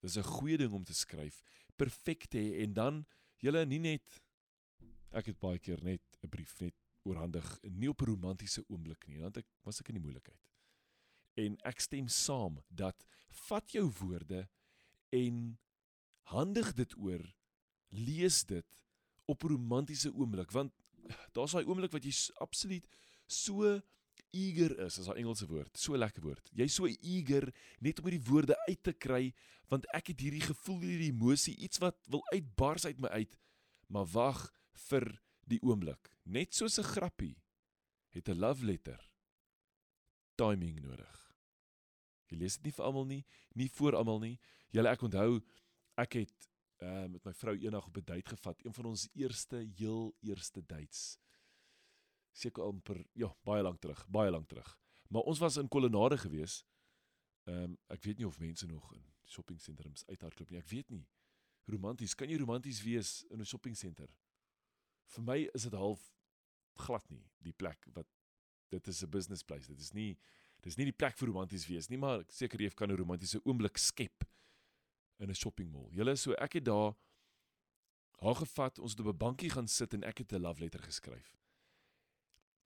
Dis 0.00 0.16
'n 0.16 0.22
goeie 0.22 0.56
ding 0.56 0.72
om 0.72 0.84
te 0.84 0.94
skryf, 0.94 1.42
perfek 1.76 2.26
te 2.26 2.38
hê 2.38 2.62
en 2.62 2.72
dan 2.72 3.06
julle 3.36 3.66
nie 3.66 3.78
net 3.78 4.22
ek 5.12 5.26
het 5.26 5.38
baie 5.38 5.58
keer 5.58 5.82
net 5.82 6.02
'n 6.22 6.28
brief 6.28 6.60
net 6.60 6.74
oorhandig, 7.04 7.58
nie 7.62 7.88
op 7.88 8.02
'n 8.02 8.04
romantiese 8.06 8.64
oomblik 8.68 9.06
nie, 9.06 9.18
want 9.18 9.36
ek 9.36 9.46
was 9.62 9.80
ek 9.80 9.88
in 9.88 9.94
die 9.94 10.02
moeilikheid. 10.02 10.40
En 11.36 11.56
ek 11.64 11.80
stem 11.80 12.08
saam 12.08 12.62
dat 12.68 13.06
vat 13.28 13.70
jou 13.72 13.90
woorde 14.00 14.48
en 15.10 15.58
handig 16.22 16.74
dit 16.74 16.96
oor, 16.96 17.34
lees 17.88 18.44
dit 18.44 18.78
op 19.26 19.44
'n 19.44 19.48
romantiese 19.48 20.12
oomblik 20.12 20.50
want 20.50 20.72
daar's 21.34 21.52
daai 21.52 21.66
oomblik 21.66 21.92
wat 21.92 22.04
jy 22.04 22.14
absoluut 22.40 22.86
so 23.26 23.80
eager 24.32 24.74
is 24.86 24.98
as 24.98 25.06
daai 25.06 25.20
Engelse 25.22 25.46
woord, 25.46 25.76
so 25.78 25.96
lekker 25.96 26.22
woord. 26.22 26.50
Jy's 26.56 26.74
so 26.74 26.86
eager 26.86 27.48
net 27.80 28.00
om 28.00 28.08
hierdie 28.08 28.28
woorde 28.28 28.56
uit 28.68 28.82
te 28.82 28.92
kry 28.92 29.32
want 29.72 29.86
ek 29.96 30.10
het 30.12 30.20
hierdie 30.20 30.44
gevoel, 30.44 30.82
hierdie 30.84 31.12
emosie, 31.14 31.54
iets 31.56 31.80
wat 31.80 31.96
wil 32.12 32.20
uitbars 32.32 32.84
uit 32.84 32.98
my 33.00 33.08
uit. 33.08 33.38
Maar 33.88 34.04
wag 34.12 34.42
vir 34.88 35.06
die 35.48 35.60
oomblik. 35.64 36.10
Net 36.24 36.54
soos 36.54 36.78
'n 36.78 36.84
grappie 36.84 37.36
het 38.12 38.28
'n 38.28 38.38
love 38.38 38.64
letter 38.64 39.00
timing 40.36 40.80
nodig. 40.80 41.18
Jy 42.28 42.38
lees 42.38 42.56
dit 42.56 42.64
nie 42.64 42.72
vir 42.72 42.84
almal 42.84 43.06
nie, 43.06 43.24
nie 43.54 43.68
vir 43.68 43.96
almal 43.96 44.20
nie. 44.20 44.38
Julle 44.72 44.88
ek 44.88 45.02
onthou 45.02 45.42
ek 46.00 46.12
het 46.12 46.48
uh, 46.82 47.06
met 47.06 47.24
my 47.24 47.32
vrou 47.36 47.54
eendag 47.56 47.86
op 47.86 47.96
'n 47.96 48.04
date 48.04 48.28
gevat, 48.28 48.64
een 48.64 48.74
van 48.74 48.84
ons 48.84 49.08
eerste 49.14 49.68
heel 49.76 50.14
eerste 50.20 50.62
dates. 50.66 51.18
Seker 52.32 52.64
amper 52.64 53.04
ja, 53.12 53.28
baie 53.44 53.62
lank 53.62 53.80
terug, 53.80 54.06
baie 54.08 54.30
lank 54.30 54.48
terug. 54.48 54.78
Maar 55.08 55.22
ons 55.28 55.38
was 55.38 55.56
in 55.56 55.68
Kolonade 55.68 56.18
gewees. 56.18 56.62
Ehm 57.44 57.62
um, 57.62 57.78
ek 57.92 58.02
weet 58.02 58.18
nie 58.18 58.26
of 58.26 58.38
mense 58.38 58.66
nog 58.66 58.92
in 58.94 59.04
shoppingsentrums 59.24 60.06
uithardloop 60.08 60.50
nie. 60.50 60.58
Ek 60.58 60.68
weet 60.68 60.90
nie. 60.90 61.06
Romanties, 61.70 62.14
kan 62.14 62.30
jy 62.30 62.38
romanties 62.40 62.82
wees 62.82 63.22
in 63.30 63.40
'n 63.40 63.46
shoppingsentre? 63.46 64.08
Vir 65.14 65.24
my 65.24 65.38
is 65.54 65.62
dit 65.62 65.72
half 65.72 66.12
glad 66.80 67.08
nie 67.10 67.24
die 67.44 67.52
plek 67.52 67.86
wat 67.94 68.08
dit 68.70 68.88
is 68.88 69.02
'n 69.02 69.10
business 69.10 69.42
place. 69.42 69.68
Dit 69.68 69.80
is 69.80 69.92
nie 69.92 70.18
dis 70.62 70.76
nie 70.76 70.84
die 70.84 70.96
plek 70.96 71.16
vir 71.18 71.28
romanties 71.28 71.66
wees 71.66 71.88
nie, 71.88 71.98
maar 71.98 72.24
seker 72.28 72.60
jy 72.60 72.70
kan 72.70 72.90
'n 72.90 72.96
romantiese 72.96 73.40
oomblik 73.44 73.78
skep 73.78 74.24
in 75.18 75.30
'n 75.30 75.34
shopping 75.34 75.70
mall. 75.70 75.90
Julle 75.90 76.16
so 76.16 76.32
ek 76.32 76.52
het 76.52 76.64
daar 76.64 76.94
haar 78.22 78.34
gevat, 78.34 78.78
ons 78.78 78.92
het 78.92 79.00
op 79.00 79.14
'n 79.14 79.18
bankie 79.18 79.50
gaan 79.50 79.68
sit 79.68 79.94
en 79.94 80.04
ek 80.04 80.18
het 80.18 80.32
'n 80.32 80.40
love 80.40 80.60
letter 80.60 80.80
geskryf. 80.80 81.41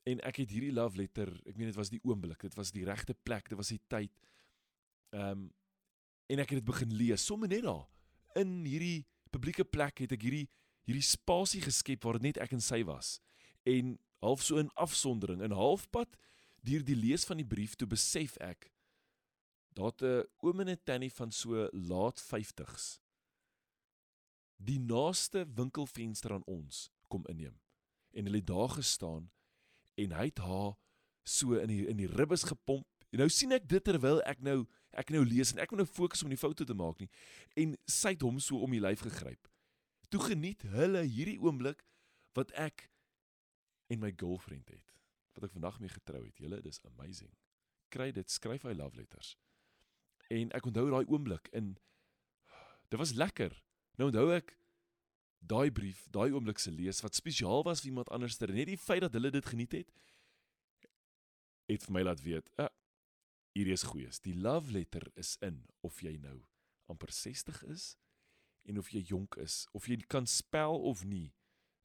En 0.06 0.20
ek 0.28 0.42
het 0.42 0.52
hierdie 0.54 0.72
love 0.74 0.98
letter, 1.00 1.32
ek 1.46 1.56
meen 1.58 1.72
dit 1.72 1.78
was 1.78 1.90
die 1.90 2.02
oomblik, 2.06 2.44
dit 2.46 2.54
was 2.58 2.70
die 2.74 2.84
regte 2.86 3.14
plek, 3.26 3.48
dit 3.50 3.58
was 3.58 3.72
die 3.74 3.82
tyd. 3.90 4.12
Ehm 5.14 5.46
um, 5.46 5.46
en 6.26 6.40
ek 6.42 6.50
het 6.50 6.58
dit 6.58 6.66
begin 6.66 6.90
lees, 6.90 7.22
sommer 7.22 7.46
net 7.46 7.62
daar 7.62 7.84
in 8.34 8.64
hierdie 8.66 9.04
publieke 9.30 9.62
plek 9.62 10.00
het 10.02 10.10
ek 10.16 10.24
hierdie 10.26 10.48
hierdie 10.86 11.04
spasie 11.06 11.60
geskep 11.62 12.02
waar 12.02 12.18
net 12.18 12.40
ek 12.42 12.56
en 12.56 12.62
sy 12.62 12.80
was. 12.82 13.20
En 13.62 13.92
half 14.24 14.42
so 14.42 14.58
in 14.58 14.72
afsondering, 14.74 15.38
in 15.42 15.54
halfpad 15.54 16.18
deur 16.66 16.82
die 16.82 16.98
lees 16.98 17.22
van 17.30 17.38
die 17.38 17.46
brief 17.46 17.76
toe 17.78 17.86
besef 17.86 18.34
ek 18.42 18.66
Daar't 19.76 20.02
'n 20.02 20.24
oom 20.40 20.60
en 20.60 20.68
'n 20.68 20.82
tannie 20.84 21.12
van 21.12 21.30
so 21.30 21.68
laat 21.72 22.20
50s. 22.20 23.00
Die 24.56 24.80
naaste 24.80 25.46
winkelfenster 25.54 26.32
aan 26.32 26.44
ons 26.44 26.90
kom 27.08 27.26
inneem. 27.26 27.60
En 28.10 28.24
hulle 28.24 28.36
het 28.36 28.46
daar 28.46 28.68
gestaan 28.68 29.30
en 29.96 30.14
hy 30.16 30.28
het 30.30 30.42
haar 30.44 30.74
so 31.26 31.58
in 31.58 31.70
die 31.72 31.84
in 31.90 32.00
die 32.00 32.10
ribbes 32.10 32.46
gepomp. 32.46 32.86
En 33.10 33.22
nou 33.22 33.28
sien 33.32 33.54
ek 33.56 33.68
dit 33.68 33.84
terwyl 33.84 34.22
ek 34.28 34.42
nou 34.44 34.64
ek 34.96 35.10
nou 35.12 35.22
lees 35.26 35.52
en 35.52 35.60
ek 35.60 35.72
moet 35.72 35.84
nou 35.84 35.88
fokus 35.88 36.22
om 36.24 36.32
die 36.32 36.40
foto 36.40 36.64
te 36.64 36.74
maak 36.76 37.02
nie 37.02 37.10
en 37.60 37.74
sy 37.90 38.14
het 38.14 38.24
hom 38.24 38.38
so 38.40 38.62
om 38.64 38.72
die 38.72 38.82
lyf 38.82 39.04
gegryp. 39.04 39.50
Toe 40.08 40.22
geniet 40.22 40.62
hulle 40.72 41.02
hierdie 41.04 41.40
oomblik 41.42 41.82
wat 42.38 42.52
ek 42.56 42.88
en 43.92 44.00
my 44.02 44.12
girlfriend 44.16 44.70
het 44.72 44.94
wat 45.36 45.48
ek 45.50 45.56
vandag 45.56 45.80
mee 45.82 45.92
getrou 45.92 46.22
het. 46.24 46.38
Julle, 46.40 46.62
dis 46.64 46.80
amazing. 46.88 47.32
Kry 47.92 48.08
dit, 48.16 48.30
skryf 48.32 48.64
hy 48.64 48.72
love 48.72 48.96
letters. 48.96 49.34
En 50.32 50.48
ek 50.56 50.64
onthou 50.70 50.86
daai 50.88 51.04
oomblik 51.04 51.50
in 51.52 51.74
dit 52.88 52.98
was 52.98 53.12
lekker. 53.18 53.52
Nou 54.00 54.08
onthou 54.08 54.30
ek 54.32 54.54
daai 55.46 55.70
brief, 55.70 56.06
daai 56.10 56.32
oomblik 56.32 56.58
se 56.62 56.70
lees 56.70 57.02
wat 57.04 57.16
spesiaal 57.18 57.64
was 57.66 57.82
vir 57.82 57.92
iemand 57.92 58.10
anders 58.14 58.38
net 58.40 58.66
die 58.68 58.78
feit 58.78 59.04
dat 59.04 59.14
hulle 59.14 59.30
dit 59.30 59.46
geniet 59.46 59.72
het 59.72 59.92
het 61.66 61.82
vir 61.82 61.94
my 61.96 62.02
laat 62.02 62.20
weet, 62.22 62.46
uh, 62.62 62.68
hierdie 63.58 63.74
is 63.74 63.82
goeie. 63.82 64.06
Die 64.22 64.36
love 64.38 64.70
letter 64.70 65.02
is 65.18 65.34
in 65.42 65.64
of 65.82 65.98
jy 65.98 66.14
nou 66.22 66.36
amper 66.86 67.10
60 67.10 67.64
is 67.74 67.96
en 68.70 68.78
of 68.78 68.92
jy 68.94 69.02
jonk 69.02 69.34
is, 69.42 69.64
of 69.74 69.88
jy 69.90 69.96
kan 70.06 70.26
spel 70.30 70.78
of 70.90 71.02
nie. 71.04 71.32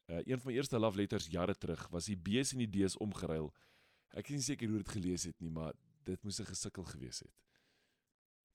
Uh, 0.05 0.21
een 0.27 0.37
van 0.37 0.51
my 0.51 0.57
eerste 0.59 0.77
love 0.77 1.01
letters 1.01 1.31
jare 1.33 1.55
terug 1.57 1.87
was 1.89 2.11
die 2.11 2.17
B's 2.17 2.53
en 2.53 2.61
die 2.61 2.69
D's 2.69 2.99
omgeruil. 3.01 3.49
Ek 4.13 4.29
is 4.29 4.37
nie 4.37 4.49
seker 4.51 4.69
hoe 4.69 4.83
dit 4.83 4.93
gelees 4.93 5.25
het 5.25 5.39
nie, 5.41 5.49
maar 5.49 5.73
dit 6.05 6.21
moes 6.21 6.37
'n 6.41 6.49
gesukkel 6.53 6.85
gewees 6.93 7.25
het 7.25 7.33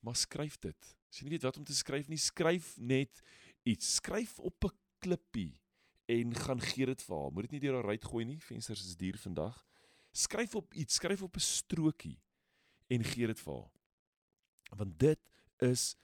maar 0.07 0.17
skryf 0.17 0.59
dit. 0.63 0.91
As 1.11 1.19
jy 1.19 1.27
nie 1.27 1.35
weet 1.35 1.47
wat 1.47 1.59
om 1.59 1.67
te 1.67 1.75
skryf 1.75 2.09
nie, 2.11 2.21
skryf 2.21 2.75
net 2.79 3.23
iets. 3.67 3.97
Skryf 3.99 4.39
op 4.39 4.65
'n 4.65 4.75
klippie 4.99 5.61
en 6.07 6.35
gaan 6.35 6.61
gee 6.61 6.87
dit 6.87 7.03
vir 7.03 7.17
haar. 7.17 7.33
Moet 7.33 7.49
dit 7.49 7.57
nie 7.57 7.61
deur 7.61 7.79
haar 7.81 7.91
ruit 7.93 8.05
gooi 8.05 8.25
nie. 8.25 8.39
Vensters 8.43 8.85
is 8.87 8.97
duur 8.97 9.19
vandag. 9.19 9.65
Skryf 10.17 10.55
op 10.55 10.75
iets, 10.75 10.95
skryf 10.95 11.23
op 11.23 11.37
'n 11.37 11.41
strokie 11.41 12.19
en 12.87 13.05
gee 13.05 13.27
dit 13.27 13.41
vir 13.41 13.55
haar. 13.55 13.73
Want 14.77 14.99
dit 14.99 15.21
is 15.59 15.97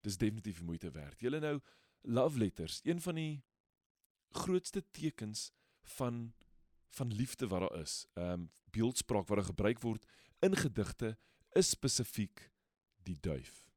dis 0.00 0.16
definitief 0.16 0.62
moeite 0.62 0.90
werd. 0.90 1.20
Julle 1.20 1.40
nou 1.40 1.60
love 2.00 2.38
letters, 2.38 2.80
een 2.84 3.00
van 3.00 3.14
die 3.14 3.42
grootste 4.30 4.84
tekens 4.90 5.50
van 5.82 6.34
van 6.88 7.12
liefde 7.12 7.46
wat 7.48 7.60
daar 7.60 7.80
is. 7.80 8.06
Ehm 8.14 8.30
um, 8.30 8.50
beeldspraak 8.70 9.28
wat 9.28 9.44
gebruik 9.44 9.80
word 9.80 10.04
in 10.38 10.56
gedigte 10.56 11.18
is 11.52 11.70
spesifiek 11.70 12.50
die 13.02 13.16
duif. 13.20 13.70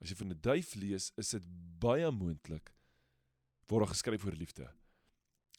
As 0.00 0.08
jy 0.08 0.16
van 0.16 0.32
'n 0.32 0.40
duif 0.40 0.74
lees, 0.74 1.12
is 1.16 1.28
dit 1.28 1.44
baie 1.78 2.10
moontlik 2.10 2.72
word 3.68 3.84
daar 3.84 3.94
geskryf 3.94 4.24
oor 4.24 4.36
liefde. 4.38 4.68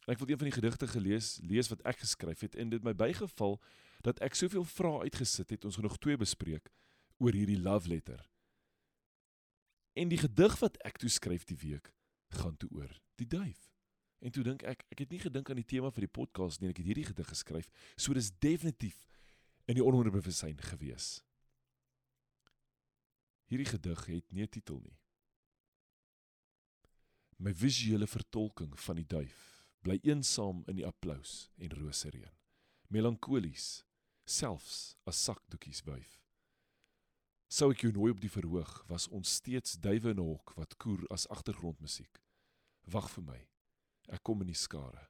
En 0.06 0.14
ek 0.14 0.20
het 0.22 0.30
een 0.30 0.38
van 0.38 0.50
die 0.50 0.54
gedigte 0.54 0.86
gelees, 0.86 1.38
lees 1.42 1.68
wat 1.68 1.82
ek 1.82 1.98
geskryf 1.98 2.40
het 2.46 2.54
en 2.54 2.70
dit 2.70 2.82
my 2.86 2.94
bygeval 2.94 3.58
dat 4.06 4.20
ek 4.22 4.38
soveel 4.38 4.64
vrae 4.64 5.02
uitgesit 5.08 5.50
het, 5.50 5.64
ons 5.64 5.78
gaan 5.78 5.88
nog 5.88 5.98
twee 5.98 6.16
bespreek 6.16 6.70
oor 7.18 7.34
hierdie 7.34 7.58
love 7.58 7.88
letter. 7.88 8.22
En 9.96 10.12
die 10.12 10.20
gedig 10.20 10.58
wat 10.60 10.76
ek 10.86 11.00
toe 11.02 11.10
skryf 11.10 11.46
die 11.48 11.58
week 11.58 11.90
gaan 12.38 12.56
toe 12.56 12.70
oor 12.70 12.92
die 13.18 13.26
duif. 13.26 13.72
En 14.20 14.32
toe 14.32 14.44
dink 14.46 14.62
ek, 14.62 14.84
ek 14.94 15.02
het 15.04 15.10
nie 15.10 15.20
gedink 15.20 15.50
aan 15.50 15.60
die 15.60 15.68
tema 15.68 15.90
vir 15.90 16.06
die 16.06 16.14
podcast 16.18 16.60
nie, 16.60 16.70
ek 16.70 16.80
het 16.80 16.88
hierdie 16.88 17.08
gedig 17.08 17.28
geskryf, 17.32 17.70
so 17.96 18.14
dis 18.16 18.30
definitief 18.30 19.06
in 19.66 19.78
die 19.78 19.84
onderbewussyn 19.84 20.60
gewees. 20.70 21.16
Hierdie 23.50 23.68
gedig 23.70 24.06
het 24.06 24.32
nie 24.32 24.42
'n 24.42 24.50
titel 24.50 24.80
nie. 24.82 24.96
My 27.36 27.52
visuele 27.52 28.06
vertolking 28.06 28.72
van 28.80 28.96
die 28.96 29.06
duif 29.06 29.42
bly 29.84 29.98
eensaam 30.02 30.62
in 30.70 30.78
die 30.80 30.86
applous 30.86 31.50
en 31.60 31.74
rosereën. 31.76 32.32
Melankolies, 32.88 33.84
selfs 34.24 34.96
as 35.06 35.20
sakdoekies 35.26 35.82
wuif. 35.86 36.16
Sou 37.46 37.68
ek 37.70 37.84
jou 37.84 37.92
nooi 37.94 38.10
op 38.14 38.22
die 38.22 38.30
verhoog, 38.32 38.72
was 38.90 39.06
ons 39.14 39.36
steeds 39.38 39.76
duwe 39.78 40.10
en 40.14 40.22
hok 40.22 40.56
wat 40.58 40.74
koer 40.82 41.04
as 41.14 41.28
agtergrondmusiek. 41.30 42.18
Wag 42.90 43.10
vir 43.12 43.26
my. 43.28 43.38
Ek 44.10 44.22
kom 44.26 44.42
in 44.42 44.50
die 44.50 44.58
skare. 44.58 45.04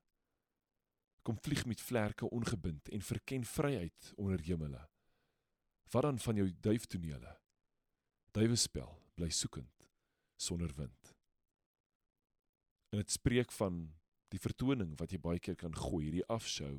Kom 1.25 1.39
vlieg 1.43 1.65
met 1.67 1.83
vlerke 1.83 2.29
ongebind 2.29 2.91
en 2.93 3.03
verken 3.03 3.47
vryheid 3.49 4.13
onder 4.21 4.43
hemele. 4.45 4.83
Wat 5.93 6.07
dan 6.07 6.19
van 6.19 6.43
jou 6.43 6.49
duiftonele? 6.69 7.37
Duiwespel 8.37 8.93
bly 9.17 9.31
soekend 9.33 9.89
sonder 10.37 10.73
wind. 10.77 11.06
En 12.97 13.03
dit 13.03 13.13
spreek 13.13 13.51
van 13.53 13.83
die 14.33 14.39
vertoning 14.41 14.95
wat 14.97 15.11
jy 15.13 15.19
baie 15.21 15.41
keer 15.43 15.57
kan 15.61 15.75
gooi, 15.77 16.07
hierdie 16.07 16.25
afshow, 16.33 16.79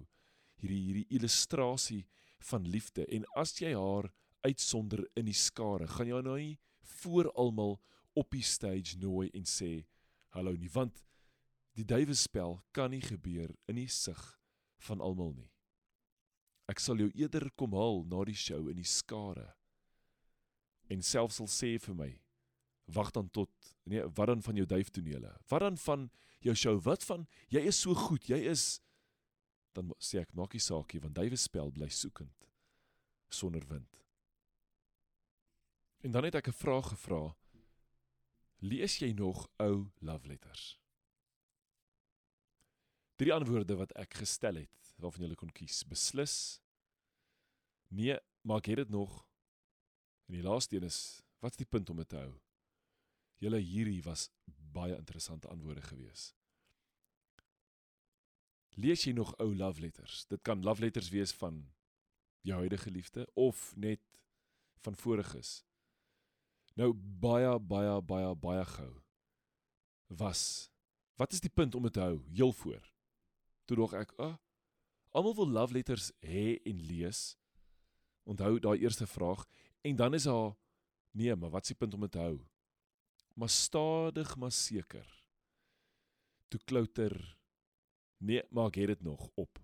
hierdie 0.57 0.79
hierdie 0.87 1.05
illustrasie 1.13 2.07
van 2.49 2.65
liefde 2.65 3.05
en 3.13 3.27
as 3.37 3.53
jy 3.61 3.75
haar 3.77 4.09
uitsonder 4.41 5.03
in 5.13 5.29
die 5.29 5.37
skare, 5.37 5.85
gaan 5.85 6.09
jy 6.09 6.23
nou 6.25 6.39
nie 6.41 6.55
voor 6.97 7.29
almal 7.37 7.77
op 8.17 8.33
die 8.33 8.41
stage 8.41 8.97
nooi 8.97 9.29
en 9.37 9.45
sê 9.45 9.85
hallo 10.33 10.57
nie, 10.57 10.71
want 10.73 11.03
die 11.77 11.85
duiwespel 11.85 12.63
kan 12.73 12.95
nie 12.95 13.03
gebeur 13.05 13.53
in 13.69 13.77
die 13.77 13.89
sig 13.93 14.23
van 14.89 15.05
almal 15.05 15.35
nie. 15.37 15.51
Ek 16.65 16.81
sal 16.81 16.97
jou 16.97 17.11
eerder 17.13 17.45
kom 17.53 17.77
haal 17.77 18.01
na 18.09 18.25
die 18.25 18.39
show 18.47 18.63
in 18.71 18.81
die 18.81 18.89
skare 18.89 19.51
en 20.89 21.05
selfs 21.05 21.37
sal 21.37 21.53
sê 21.61 21.75
vir 21.77 22.01
my 22.01 22.15
wag 22.93 23.11
dan 23.11 23.29
tot 23.29 23.51
nee 23.83 24.03
wat 24.15 24.27
dan 24.27 24.41
van 24.43 24.55
jou 24.55 24.65
duiftonele. 24.65 25.35
Wat 25.47 25.59
dan 25.59 25.77
van 25.77 26.09
jou 26.39 26.55
show. 26.55 26.75
Wat 26.83 27.03
van 27.03 27.27
jy 27.53 27.65
is 27.67 27.81
so 27.81 27.93
goed 27.93 28.27
jy 28.29 28.39
is 28.51 28.79
dan 29.77 29.91
sê 30.01 30.23
ek 30.23 30.33
maak 30.33 30.55
nie 30.55 30.63
saakie 30.63 31.01
want 31.03 31.15
duiwespel 31.15 31.71
bly 31.71 31.89
soekend 31.93 32.47
sonder 33.29 33.65
wind. 33.67 34.01
En 36.01 36.11
dan 36.11 36.23
het 36.23 36.35
ek 36.35 36.47
'n 36.47 36.61
vraag 36.63 36.89
gevra. 36.95 37.35
Lees 38.59 38.97
jy 38.99 39.11
nog 39.11 39.47
ou 39.57 39.91
love 39.99 40.27
letters 40.27 40.79
drie 43.17 43.33
antwoorde 43.33 43.77
wat 43.79 43.93
ek 43.97 44.19
gestel 44.21 44.61
het 44.61 44.93
waarvan 45.01 45.25
jy 45.25 45.37
kon 45.37 45.53
kies. 45.53 45.81
Beslis 45.89 46.59
nee 47.89 48.17
maar 48.47 48.61
ek 48.61 48.71
het 48.71 48.85
dit 48.85 48.91
nog? 48.93 49.23
En 50.27 50.37
die 50.37 50.43
laaste 50.45 50.77
een 50.77 50.87
is 50.87 51.21
wat's 51.43 51.59
die 51.59 51.67
punt 51.67 51.89
om 51.89 51.97
dit 51.97 52.09
te 52.09 52.19
hou 52.19 52.35
julle 53.43 53.61
hierdie 53.61 54.01
was 54.05 54.29
baie 54.77 54.95
interessante 54.97 55.49
antwoorde 55.53 55.85
gewees 55.89 56.31
lees 58.77 59.05
jy 59.05 59.13
nog 59.17 59.33
ou 59.43 59.53
love 59.55 59.81
letters 59.81 60.25
dit 60.33 60.41
kan 60.41 60.63
love 60.63 60.83
letters 60.83 61.09
wees 61.13 61.33
van 61.43 61.63
jou 62.47 62.59
huidige 62.59 62.91
liefde 62.91 63.27
of 63.35 63.71
net 63.75 64.03
van 64.85 64.95
voriges 64.95 65.67
Nou 66.77 66.91
baie 66.93 67.55
baie 67.59 67.93
baie 68.05 68.33
baie 68.37 68.65
gou 68.77 68.91
was 70.19 70.41
wat 71.19 71.33
is 71.33 71.41
die 71.41 71.51
punt 71.51 71.75
om 71.75 71.87
dit 71.87 71.95
te 71.97 72.03
hou 72.03 72.19
heel 72.37 72.53
voor. 72.53 72.83
Toe 73.65 73.77
dog 73.77 73.93
ek, 73.93 74.13
"Ag, 74.19 74.27
oh, 74.27 74.37
almal 75.11 75.35
wil 75.35 75.49
love 75.49 75.73
letters 75.73 76.11
hê 76.21 76.61
en 76.63 76.79
lees." 76.85 77.35
Onthou 78.23 78.59
daai 78.59 78.79
eerste 78.79 79.07
vraag 79.07 79.45
en 79.81 79.95
dan 79.95 80.13
is 80.13 80.23
daar 80.23 80.55
nee, 81.11 81.35
maar 81.35 81.49
wat 81.49 81.61
is 81.61 81.67
die 81.67 81.77
punt 81.77 81.93
om 81.93 82.01
dit 82.01 82.11
te 82.11 82.19
hou? 82.19 82.45
Maar 83.37 83.49
stadig 83.53 84.35
maar 84.35 84.51
seker. 84.51 85.05
Toe 86.47 86.59
klouter 86.65 87.13
nee, 88.17 88.41
maar 88.49 88.71
ek 88.71 88.79
het 88.81 88.95
dit 88.95 89.03
nog 89.05 89.29
op. 89.35 89.59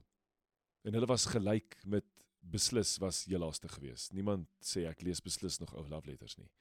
En 0.86 0.94
hulle 0.94 1.10
was 1.10 1.26
gelyk 1.32 1.80
met 1.90 2.06
beslis 2.44 2.98
was 3.02 3.24
heel 3.26 3.40
laaste 3.40 3.70
geweest. 3.72 4.14
Niemand 4.14 4.50
sê 4.62 4.86
ek 4.90 5.02
lees 5.02 5.24
beslis 5.24 5.58
nog 5.62 5.74
ou 5.74 5.88
love 5.88 6.10
letters 6.10 6.36
nie. 6.38 6.52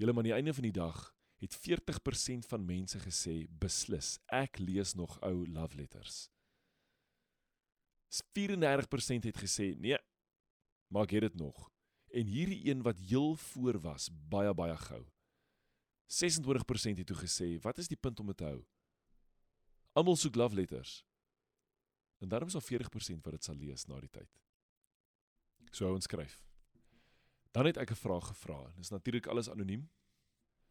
Julle 0.00 0.12
maar 0.12 0.24
aan 0.24 0.30
die 0.32 0.38
einde 0.38 0.54
van 0.56 0.66
die 0.66 0.74
dag 0.74 1.12
het 1.42 1.54
40% 1.60 2.48
van 2.48 2.64
mense 2.66 2.98
gesê 3.04 3.44
beslis 3.60 4.16
ek 4.32 4.58
lees 4.58 4.94
nog 4.98 5.20
ou 5.22 5.44
love 5.46 5.76
letters. 5.76 6.28
34% 8.34 9.26
het 9.28 9.38
gesê 9.38 9.74
nee, 9.78 9.98
maar 10.90 11.06
ek 11.06 11.18
het 11.18 11.28
dit 11.28 11.38
nog. 11.38 11.68
En 12.14 12.26
hierdie 12.30 12.62
een 12.70 12.82
wat 12.82 12.98
heel 12.98 13.34
voor 13.50 13.80
was, 13.82 14.08
baie 14.30 14.54
baie 14.54 14.76
gou. 14.86 15.02
26% 16.06 16.98
het 16.98 17.06
toe 17.06 17.16
gesê, 17.16 17.60
"Wat 17.60 17.78
is 17.78 17.88
die 17.88 17.96
punt 17.96 18.20
om 18.20 18.26
dit 18.26 18.36
te 18.36 18.44
hou?" 18.44 18.64
Almal 19.92 20.16
soek 20.16 20.34
love 20.34 20.54
letters. 20.54 21.04
En 22.18 22.28
daarom 22.28 22.48
is 22.48 22.54
al 22.54 22.60
40% 22.60 23.22
wat 23.22 23.32
dit 23.32 23.44
sal 23.44 23.54
lees 23.54 23.84
na 23.86 24.00
die 24.00 24.10
tyd. 24.10 24.40
So 25.70 25.84
hou 25.84 25.94
ons 25.94 26.04
skryf. 26.04 26.40
Dan 27.52 27.66
het 27.66 27.76
ek 27.76 27.90
'n 27.90 27.94
vraag 27.94 28.26
gevra. 28.26 28.72
Dit 28.74 28.84
is 28.84 28.90
natuurlik 28.90 29.26
alles 29.26 29.50
anoniem. 29.50 29.90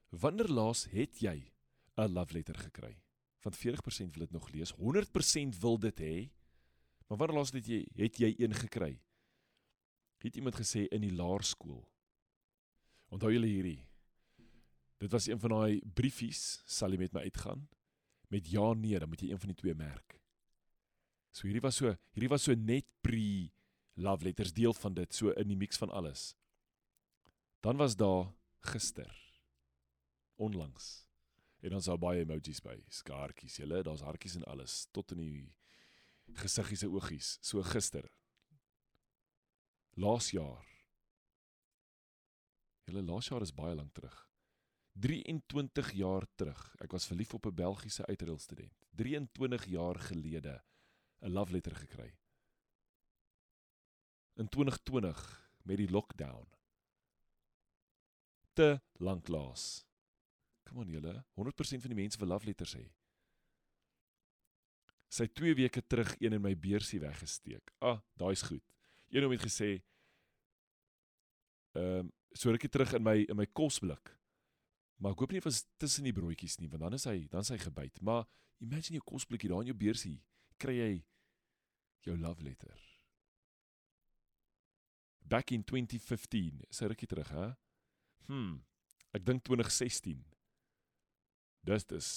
Wanneer 0.09 0.47
laas 0.47 0.85
het 0.85 1.19
jy 1.19 1.51
'n 1.97 2.11
love 2.13 2.33
letter 2.33 2.55
gekry? 2.55 3.01
Want 3.41 3.57
40% 3.57 4.15
wil 4.15 4.25
dit 4.25 4.31
nog 4.31 4.49
lees. 4.49 4.71
100% 4.71 5.59
wil 5.59 5.79
dit 5.79 5.99
hê. 5.99 6.31
Maar 7.07 7.17
wanneer 7.17 7.37
laas 7.37 7.51
het 7.51 7.65
jy 7.65 7.87
het 7.95 8.17
jy 8.17 8.35
een 8.37 8.53
gekry? 8.53 9.01
Het 10.17 10.35
iemand 10.35 10.55
gesê 10.55 10.87
in 10.87 11.01
die 11.01 11.13
laerskool. 11.13 11.89
Onthou 13.07 13.31
julle 13.31 13.47
hierdie? 13.47 13.87
Dit 15.03 15.11
was 15.11 15.25
een 15.27 15.39
van 15.39 15.51
daai 15.51 15.81
briefies, 15.93 16.61
sal 16.63 16.93
jy 16.95 17.01
met 17.01 17.15
my 17.15 17.25
uitgaan? 17.27 17.65
Met 18.31 18.47
ja 18.47 18.69
nee, 18.73 18.95
dan 18.99 19.09
moet 19.11 19.19
jy 19.19 19.33
een 19.33 19.41
van 19.41 19.51
die 19.51 19.59
twee 19.59 19.75
merk. 19.75 20.15
So 21.35 21.49
hierdie 21.49 21.63
was 21.65 21.81
so, 21.81 21.91
hierdie 22.15 22.31
was 22.31 22.45
so 22.47 22.55
net 22.55 22.87
pre 23.03 23.51
love 23.99 24.23
letters 24.23 24.53
deel 24.55 24.73
van 24.79 24.95
dit, 24.95 25.11
so 25.11 25.35
in 25.35 25.51
die 25.51 25.59
mix 25.59 25.81
van 25.81 25.91
alles. 25.91 26.31
Dan 27.59 27.77
was 27.81 27.97
daar 27.99 28.31
gister. 28.71 29.11
Onlangs. 30.39 31.03
En 31.59 31.75
dan 31.75 31.83
sou 31.83 31.97
baie 31.99 32.23
emojis 32.23 32.63
by, 32.63 32.79
skaartjies, 32.87 33.59
julle, 33.59 33.83
daar's 33.83 34.07
hartjies 34.07 34.39
en 34.39 34.47
alles 34.47 34.85
tot 34.95 35.11
in 35.15 35.23
die 35.23 36.39
gesiggies 36.39 36.85
se 36.85 36.87
oogies. 36.87 37.37
So 37.43 37.63
gister. 37.67 38.07
Laas 39.99 40.31
jaar. 40.31 40.63
Julle 42.87 43.03
laas 43.03 43.27
jaar 43.27 43.43
is 43.43 43.51
baie 43.55 43.75
lank 43.75 43.91
terug. 43.99 44.15
23 44.93 45.91
jaar 45.91 46.25
terug. 46.35 46.75
Ek 46.77 46.91
was 46.91 47.07
verlief 47.09 47.33
op 47.33 47.45
'n 47.45 47.55
Belgiese 47.55 48.05
uitreilstudent. 48.05 48.73
23 48.95 49.65
jaar 49.65 49.99
gelede 49.99 50.63
'n 51.21 51.31
love 51.31 51.51
letter 51.51 51.75
gekry. 51.75 52.17
In 54.33 54.49
2020 54.49 55.51
met 55.63 55.77
die 55.77 55.89
lockdown 55.89 56.47
te 58.53 58.81
lank 58.93 59.27
laas. 59.27 59.85
Kom 60.63 60.79
aan 60.79 60.89
julle, 60.89 61.25
100% 61.33 61.81
van 61.81 61.93
die 61.93 62.01
mense 62.01 62.17
wil 62.17 62.27
love 62.27 62.45
letters 62.45 62.75
hê. 62.75 62.85
Sy 65.13 65.27
2 65.27 65.55
weke 65.55 65.87
terug 65.87 66.15
een 66.19 66.33
in 66.33 66.41
my 66.41 66.55
beursie 66.57 66.99
weggesteek. 66.99 67.73
Ah, 67.79 67.99
daai's 68.17 68.41
goed. 68.41 68.63
Een 69.09 69.23
hom 69.23 69.31
het 69.31 69.45
gesê 69.45 69.83
ehm 71.73 72.05
um, 72.05 72.11
so 72.33 72.49
rukkie 72.49 72.69
terug 72.69 72.93
in 72.93 73.03
my 73.03 73.17
in 73.29 73.37
my 73.37 73.45
kosblik. 73.45 74.09
Maar 75.03 75.17
ek 75.17 75.19
hoop 75.19 75.33
nie 75.35 75.41
dit 75.41 75.49
was 75.49 75.65
tussen 75.83 76.05
die 76.07 76.15
broodjies 76.15 76.61
nie, 76.61 76.69
want 76.71 76.85
dan 76.85 76.95
is 76.95 77.03
hy 77.09 77.25
dan 77.27 77.43
is 77.43 77.51
hy 77.51 77.57
gebyt. 77.59 77.99
Maar 78.07 78.23
imagine 78.63 79.01
jou 79.01 79.07
kosblikkie 79.11 79.49
daar 79.51 79.65
in 79.65 79.73
jou 79.73 79.75
beursie, 79.75 80.21
kry 80.63 80.77
jy 80.77 80.93
jou 82.07 82.15
love 82.15 82.43
letter. 82.45 82.77
Back 85.27 85.51
in 85.51 85.65
2015, 85.67 86.63
is 86.71 86.79
hy 86.79 86.87
rukkie 86.91 87.09
terug, 87.11 87.33
hè? 87.35 87.49
Hm. 88.29 88.61
Ek 89.11 89.27
dink 89.27 89.43
2016. 89.43 90.23
Dis 91.67 91.87
dis 91.91 92.09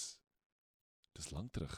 dis 1.16 1.31
lank 1.35 1.51
terug. 1.57 1.75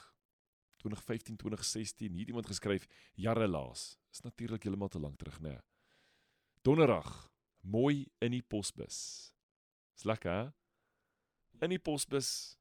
2015, 0.83 1.41
2016, 1.41 2.13
hier 2.21 2.29
iemand 2.29 2.47
geskryf 2.51 2.85
jare 3.17 3.49
laas. 3.49 3.97
Is 4.13 4.21
natuurlik 4.27 4.67
heeltemal 4.67 4.93
te 4.93 5.01
lank 5.01 5.17
terug, 5.19 5.41
né? 5.41 5.57
Nee. 5.57 5.65
Donderdag, 6.67 7.31
mooi 7.65 8.05
in 8.21 8.35
die 8.37 8.45
posbus. 8.45 8.99
Is 9.97 10.05
lekker, 10.05 10.35
hè? 10.37 10.47
In 11.61 11.71
die 11.75 11.83
posbus 11.83 12.57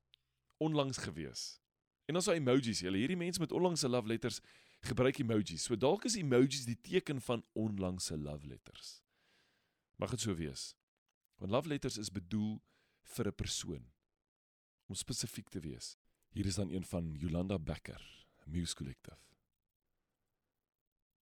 onlangs 0.57 0.97
gewees. 0.97 1.59
En 2.07 2.15
ons 2.15 2.25
het 2.25 2.39
emojis, 2.39 2.81
julle 2.81 2.97
hierdie 2.97 3.19
mense 3.19 3.39
met 3.39 3.51
onlangse 3.51 3.89
love 3.89 4.07
letters 4.07 4.39
gebruik 4.87 5.19
emojis. 5.19 5.65
So 5.67 5.75
dalk 5.75 6.05
is 6.07 6.15
emojis 6.17 6.65
die 6.65 6.77
teken 6.81 7.21
van 7.21 7.43
onlangse 7.53 8.17
love 8.17 8.47
letters. 8.47 9.01
Mag 9.97 10.13
dit 10.13 10.23
so 10.23 10.35
wees. 10.37 10.71
Want 11.37 11.51
love 11.51 11.69
letters 11.69 11.97
is 11.97 12.11
bedoel 12.13 12.61
vir 13.15 13.27
'n 13.27 13.35
persoon 13.35 13.85
om 14.87 14.95
spesifiek 14.95 15.49
te 15.49 15.59
wees. 15.59 15.97
Hier 16.29 16.45
is 16.45 16.55
dan 16.55 16.71
een 16.71 16.85
van 16.85 17.13
Jolanda 17.13 17.59
Becker, 17.59 18.27
Muse 18.45 18.75
Collective. 18.75 19.19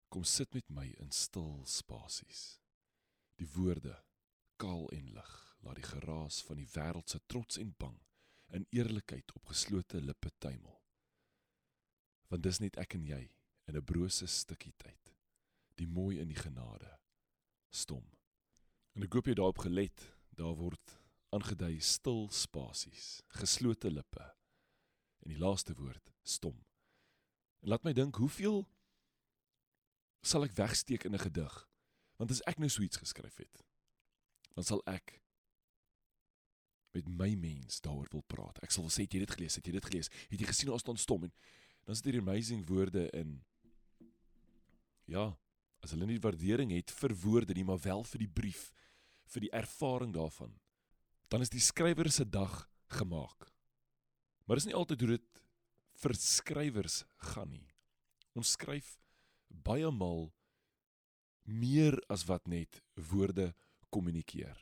Kom 0.10 0.24
sit 0.24 0.54
met 0.54 0.70
my 0.70 0.96
in 1.00 1.12
stil 1.12 1.62
spasies. 1.66 2.60
Die 3.36 3.48
woorde 3.56 4.04
kaal 4.56 4.90
en 4.90 5.14
lig, 5.14 5.51
laat 5.62 5.78
die 5.78 5.88
geraas 5.88 6.42
van 6.46 6.58
die 6.58 6.70
wêreld 6.74 7.10
se 7.10 7.20
trots 7.26 7.58
en 7.62 7.74
bang 7.78 7.98
in 8.58 8.68
eerlikheid 8.70 9.34
op 9.36 9.52
geslote 9.54 10.02
lippe 10.02 10.32
tuimel. 10.38 10.82
Want 12.28 12.44
dis 12.44 12.60
net 12.64 12.78
ek 12.82 12.96
en 12.98 13.06
jy 13.06 13.22
in 13.68 13.78
'n 13.78 13.86
brose 13.86 14.28
stukkie 14.28 14.74
tyd. 14.78 15.14
Die 15.76 15.88
mooi 15.88 16.20
in 16.20 16.28
die 16.28 16.42
genade. 16.42 17.00
Stom. 17.70 18.04
En 18.96 19.04
ek 19.04 19.14
hoop 19.14 19.26
jy 19.26 19.34
daarop 19.34 19.58
gelet, 19.58 20.12
daar 20.30 20.56
word 20.56 21.00
aangedui 21.30 21.80
stil 21.80 22.30
spasies, 22.30 23.22
geslote 23.28 23.92
lippe. 23.92 24.36
En 25.24 25.30
die 25.30 25.40
laaste 25.40 25.74
woord, 25.74 26.12
stom. 26.24 26.58
En 27.62 27.70
laat 27.70 27.84
my 27.84 27.94
dink, 27.94 28.16
hoeveel 28.16 28.66
sal 30.22 30.44
ek 30.44 30.58
wegsteek 30.58 31.06
in 31.06 31.16
'n 31.16 31.26
gedig? 31.26 31.68
Want 32.18 32.32
as 32.32 32.44
ek 32.46 32.60
nou 32.60 32.70
so 32.70 32.82
iets 32.82 32.98
geskryf 32.98 33.38
het, 33.38 33.64
dan 34.54 34.64
sal 34.64 34.82
ek 34.86 35.22
met 36.96 37.08
my 37.08 37.30
mens 37.40 37.82
daaroor 37.84 38.10
wil 38.12 38.24
praat. 38.28 38.60
Ek 38.64 38.74
sal 38.74 38.86
wil 38.86 38.94
sê, 38.94 39.06
het 39.06 39.16
jy 39.16 39.24
dit 39.24 39.34
gelees? 39.36 39.58
Het 39.58 39.70
jy 39.70 39.76
dit 39.78 39.88
gelees? 39.90 40.12
Het 40.32 40.44
jy 40.44 40.50
gesien 40.50 40.72
hoe 40.72 40.80
staan 40.82 41.00
stom 41.00 41.28
en 41.28 41.34
dan 41.88 41.98
sit 41.98 42.10
hier 42.12 42.22
amazing 42.22 42.66
woorde 42.70 43.08
in. 43.18 43.40
Ja, 45.10 45.32
as 45.82 45.96
hulle 45.96 46.08
nie 46.08 46.22
waardering 46.22 46.74
het 46.76 46.92
vir 46.94 47.16
woorde 47.24 47.56
nie, 47.58 47.66
maar 47.68 47.82
wel 47.84 48.04
vir 48.08 48.26
die 48.26 48.32
brief, 48.42 48.70
vir 49.34 49.48
die 49.48 49.54
ervaring 49.56 50.14
daarvan, 50.14 50.54
dan 51.32 51.42
is 51.42 51.52
die 51.52 51.64
skrywer 51.64 52.12
se 52.12 52.28
dag 52.28 52.68
gemaak. 52.92 53.50
Maar 54.46 54.60
dis 54.60 54.68
nie 54.70 54.78
altyd 54.78 55.04
hoe 55.04 55.14
dit 55.16 55.42
vir 56.02 56.16
skrywers 56.18 57.02
gaan 57.32 57.52
nie. 57.54 57.68
Ons 58.38 58.54
skryf 58.56 58.98
baie 59.52 59.90
maal 59.92 60.30
meer 61.44 61.98
as 62.12 62.26
wat 62.30 62.48
net 62.48 62.82
woorde 62.96 63.52
kommunikeer. 63.92 64.58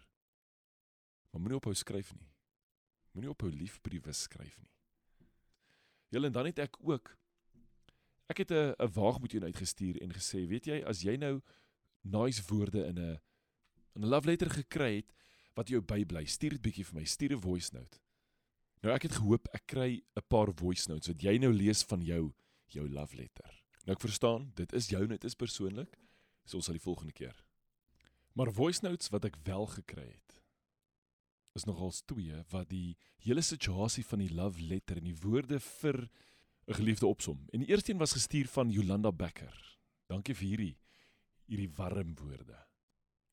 Maar 1.29 1.41
moenie 1.41 1.59
ophou 1.59 1.73
skryf 1.73 2.13
nie. 2.15 2.29
Moenie 3.13 3.31
ophou 3.31 3.49
liefbriewe 3.51 4.13
skryf 4.13 4.57
nie. 4.57 4.71
Julle 6.09 6.29
en 6.29 6.33
dan 6.33 6.49
het 6.49 6.59
ek 6.59 6.77
ook 6.81 7.15
ek 8.29 8.37
het 8.37 8.51
'n 8.51 8.73
'n 8.77 8.93
waagmoed 8.93 9.31
jou 9.31 9.43
uitgestuur 9.43 10.01
en 10.01 10.13
gesê, 10.13 10.47
weet 10.47 10.65
jy, 10.65 10.83
as 10.85 11.01
jy 11.01 11.15
nou 11.17 11.41
nice 12.01 12.41
woorde 12.47 12.85
in 12.85 12.97
'n 12.99 13.19
in 13.95 14.01
'n 14.03 14.09
love 14.09 14.27
letter 14.27 14.49
gekry 14.49 14.95
het 14.95 15.13
wat 15.53 15.67
jou 15.69 15.81
bybly, 15.81 16.25
stuur 16.25 16.49
dit 16.49 16.61
bietjie 16.61 16.85
vir 16.85 16.95
my, 16.95 17.03
stuur 17.05 17.33
'n 17.33 17.41
voice 17.41 17.73
note. 17.73 17.99
Nou 18.83 18.93
ek 18.95 19.03
het 19.03 19.11
gehoop 19.19 19.47
ek 19.53 19.65
kry 19.67 20.01
'n 20.15 20.27
paar 20.27 20.53
voice 20.53 20.89
notes 20.89 21.07
wat 21.07 21.21
jy 21.21 21.37
nou 21.37 21.53
lees 21.53 21.83
van 21.83 22.01
jou 22.01 22.33
jou 22.67 22.87
love 22.89 23.15
letter. 23.15 23.63
Nou 23.85 23.95
ek 23.95 24.01
verstaan, 24.01 24.51
dit 24.55 24.73
is 24.73 24.87
jou, 24.89 25.07
dit 25.07 25.23
is 25.23 25.35
persoonlik. 25.35 25.97
So 26.45 26.57
ons 26.57 26.65
sal 26.65 26.73
die 26.73 26.81
volgende 26.81 27.13
keer. 27.13 27.35
Maar 28.33 28.53
voice 28.53 28.81
notes 28.83 29.09
wat 29.09 29.25
ek 29.25 29.35
wel 29.43 29.65
gekry 29.65 30.07
het 30.07 30.41
is 31.57 31.65
nogals 31.65 32.01
twee 32.05 32.43
wat 32.51 32.69
die 32.69 32.97
hele 33.25 33.41
situasie 33.41 34.05
van 34.05 34.19
die 34.19 34.33
love 34.33 34.62
letter 34.62 34.97
en 34.97 35.09
die 35.09 35.21
woorde 35.23 35.59
vir 35.59 36.09
'n 36.67 36.73
geliefde 36.73 37.07
opsom. 37.07 37.47
En 37.53 37.59
die 37.59 37.69
eerste 37.69 37.91
een 37.91 37.97
was 37.97 38.13
gestuur 38.13 38.47
van 38.47 38.69
Jolanda 38.69 39.12
Becker. 39.12 39.77
Dankie 40.07 40.35
vir 40.35 40.47
hierdie 40.47 40.77
hierdie 41.49 41.71
warm 41.75 42.15
woorde. 42.15 42.57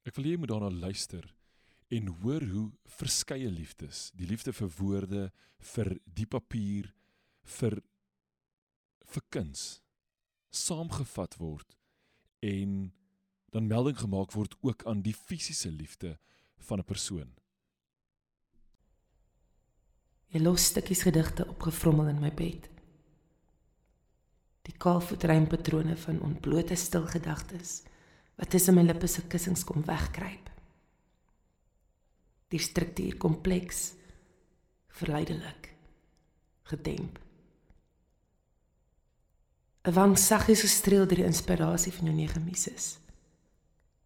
Ek 0.04 0.16
wil 0.16 0.24
hê 0.24 0.30
jy 0.30 0.38
moet 0.38 0.48
daarna 0.48 0.70
luister 0.70 1.34
en 1.88 2.06
hoor 2.22 2.42
hoe 2.42 2.72
verskeie 2.84 3.50
liefdes, 3.50 4.10
die 4.14 4.26
liefde 4.26 4.52
vir 4.52 4.70
woorde, 4.78 5.32
vir 5.74 6.00
die 6.04 6.26
papier, 6.26 6.94
vir 7.44 7.82
vir 9.06 9.22
kuns 9.30 9.82
saamgevat 10.50 11.36
word 11.38 11.76
en 12.42 12.92
dan 13.54 13.68
melding 13.70 13.98
gemaak 13.98 14.32
word 14.34 14.56
ook 14.66 14.82
aan 14.86 15.02
die 15.04 15.14
fisiese 15.14 15.70
liefde 15.70 16.16
van 16.68 16.80
'n 16.80 16.84
persoon. 16.84 17.30
Jy 20.34 20.40
los 20.42 20.70
stukkies 20.70 21.02
gedigte 21.06 21.46
opgevrommel 21.46 22.10
in 22.12 22.20
my 22.20 22.32
bed. 22.34 22.68
Die 24.66 24.74
kaalvoetrympatrone 24.82 25.96
van 25.96 26.22
ontblote 26.26 26.76
stil 26.76 27.06
gedagtes 27.06 27.82
wat 28.36 28.50
tussen 28.50 28.74
my 28.76 28.82
lippe 28.84 29.08
se 29.08 29.22
kussings 29.30 29.64
kom 29.64 29.84
wegkruip. 29.86 30.50
Die 32.52 32.60
struktuur 32.60 33.16
kompleks, 33.16 33.94
verleidelik, 34.98 35.70
gedemp. 36.68 37.18
'n 39.86 39.94
Wang 39.94 40.18
saggies 40.18 40.60
gestreel 40.66 41.06
deur 41.06 41.22
die 41.22 41.30
inspirasie 41.30 41.92
van 41.92 42.08
jou 42.10 42.14
nege 42.16 42.40
mises. 42.40 42.98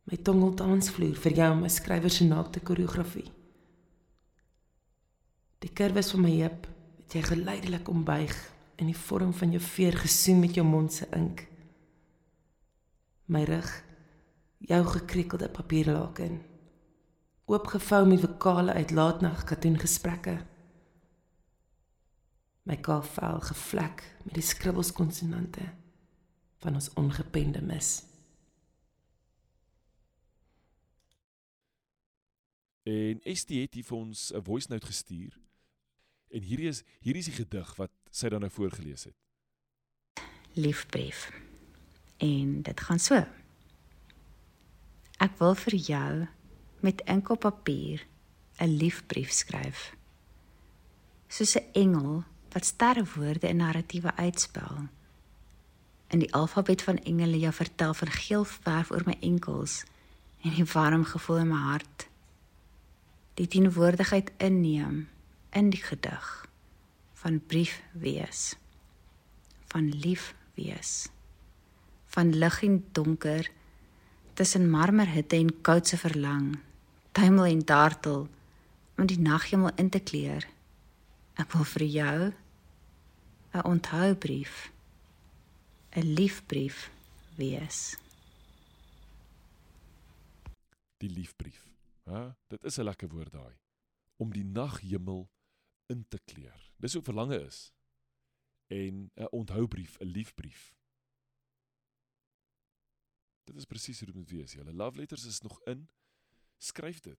My 0.05 0.17
tongel 0.17 0.55
dansvloer 0.55 1.17
vir 1.17 1.33
jou 1.33 1.53
om 1.53 1.65
'n 1.65 1.71
skrywer 1.71 2.11
se 2.11 2.25
naakte 2.25 2.61
koreografie. 2.61 3.33
Die 5.61 5.73
kurwes 5.77 6.09
van 6.15 6.23
my 6.25 6.33
heup 6.39 6.65
het 7.03 7.15
jy 7.17 7.21
geleidelik 7.27 7.89
ombuig 7.93 8.33
in 8.81 8.89
die 8.89 8.97
vorm 8.97 9.35
van 9.37 9.51
jou 9.53 9.61
veer 9.61 9.99
gesoen 10.01 10.39
met 10.41 10.57
jou 10.57 10.65
mond 10.65 10.93
se 10.93 11.09
ink. 11.13 11.43
My 13.29 13.43
rug, 13.45 13.69
jou 14.65 14.81
gekriekelde 14.87 15.51
papierlaken, 15.53 16.39
oopgevou 17.45 18.07
met 18.09 18.25
vokale 18.25 18.73
uit 18.73 18.95
laatnag 18.97 19.45
katoen 19.45 19.77
gesprekke. 19.79 20.39
My 22.65 22.79
kaal 22.81 23.05
vel 23.05 23.41
gevlek 23.51 24.05
met 24.25 24.39
die 24.39 24.47
skribbels 24.47 24.95
konsonante 24.97 25.67
van 26.65 26.81
ons 26.81 26.89
ongepende 26.97 27.61
mis. 27.61 27.99
En 32.89 33.21
ST 33.37 33.61
het 33.61 33.77
hier 33.77 33.85
vir 33.85 33.99
ons 33.99 34.33
'n 34.33 34.43
voice 34.43 34.73
note 34.73 34.87
gestuur. 34.87 35.37
En 36.31 36.43
hierdie 36.43 36.69
is 36.71 36.83
hierdie 37.03 37.23
is 37.23 37.31
die 37.31 37.39
gedig 37.39 37.71
wat 37.79 37.93
sy 38.11 38.31
dan 38.31 38.45
nou 38.45 38.51
voorgeles 38.53 39.09
het. 39.09 39.17
Liefbrief. 40.55 41.31
En 42.19 42.63
dit 42.63 42.81
gaan 42.81 42.99
so. 43.03 43.19
Ek 45.21 45.37
wil 45.39 45.55
vir 45.55 45.77
jou 45.77 46.11
met 46.81 47.03
ink 47.11 47.31
op 47.35 47.43
papier 47.47 48.07
'n 48.59 48.77
liefbrief 48.77 49.31
skryf. 49.31 49.95
Soos 51.29 51.57
'n 51.57 51.73
engel 51.73 52.25
wat 52.53 52.65
sterrewoorde 52.65 53.49
in 53.49 53.57
narratiewe 53.57 54.17
uitspel. 54.17 54.89
In 56.09 56.19
die 56.19 56.33
alfabet 56.35 56.83
van 56.83 56.99
engele 56.99 57.39
jou 57.39 57.53
vertel 57.53 57.95
van 57.95 58.11
geel 58.11 58.45
verf 58.45 58.91
oor 58.91 59.03
my 59.07 59.17
enkels 59.21 59.85
en 60.43 60.55
die 60.55 60.65
warm 60.65 61.05
gevoel 61.05 61.39
in 61.39 61.49
my 61.49 61.57
hart 61.57 62.09
die 63.35 63.49
teenwoordigheid 63.49 64.33
inneem 64.37 65.09
in 65.53 65.71
die 65.71 65.83
gedig 65.83 66.27
van 67.23 67.41
brief 67.47 67.83
wees 67.93 68.57
van 69.73 69.89
lief 69.89 70.35
wees 70.55 71.09
van 72.15 72.35
lig 72.37 72.63
en 72.63 72.79
donker 72.93 73.51
tussen 74.35 74.71
marmerhitte 74.71 75.37
en 75.37 75.61
koudse 75.61 75.97
verlang 75.97 76.59
tuimel 77.13 77.45
en 77.45 77.65
dartel 77.65 78.29
om 78.97 79.07
die 79.07 79.21
naghemel 79.21 79.75
in 79.77 79.91
te 79.91 80.01
kleur 80.01 80.47
ek 81.35 81.57
wil 81.57 81.67
vir 81.73 81.87
jou 81.87 82.19
'n 83.55 83.67
onthoubrief 83.73 84.71
'n 85.97 86.15
liefbrief 86.19 86.91
wees 87.37 87.97
die 91.01 91.11
liefbrief 91.11 91.71
Hæ? 92.11 92.35
Dit 92.47 92.65
is 92.65 92.77
'n 92.79 92.83
lekker 92.83 93.09
woord 93.09 93.33
daai. 93.33 93.55
Om 94.17 94.33
die 94.33 94.45
naghemel 94.45 95.29
in 95.91 96.05
te 96.09 96.21
kleur. 96.25 96.73
Dis 96.81 96.95
hoe 96.97 97.03
verlange 97.03 97.41
is. 97.47 97.73
En 98.71 99.11
'n 99.15 99.31
onthoubrief, 99.31 99.99
'n 99.99 100.07
liefbrief. 100.07 100.75
Dit 103.45 103.57
is 103.57 103.65
presies 103.65 103.99
hoe 103.99 104.07
dit 104.07 104.17
moet 104.17 104.31
wees. 104.31 104.53
Julle 104.53 104.73
love 104.73 104.97
letters 104.97 105.25
is 105.25 105.41
nog 105.41 105.61
in. 105.67 105.89
Skryf 106.59 107.01
dit. 107.01 107.19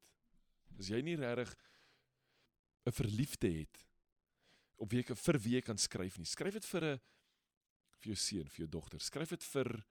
As 0.80 0.88
jy 0.88 1.02
nie 1.02 1.16
regtig 1.16 1.56
'n 2.86 2.92
verliefde 2.92 3.52
het 3.52 3.88
op 4.76 4.92
wie 4.92 5.00
ek 5.04 5.16
vir 5.18 5.40
wie 5.40 5.56
jy 5.56 5.62
kan 5.62 5.78
skryf 5.78 6.18
nie. 6.18 6.26
Skryf 6.26 6.54
dit 6.54 6.66
vir 6.66 6.84
'n 6.84 7.00
vir 8.02 8.08
jou 8.14 8.16
seun, 8.16 8.50
vir 8.50 8.66
jou 8.66 8.68
dogter. 8.68 9.00
Skryf 9.00 9.30
dit 9.30 9.44
vir 9.44 9.86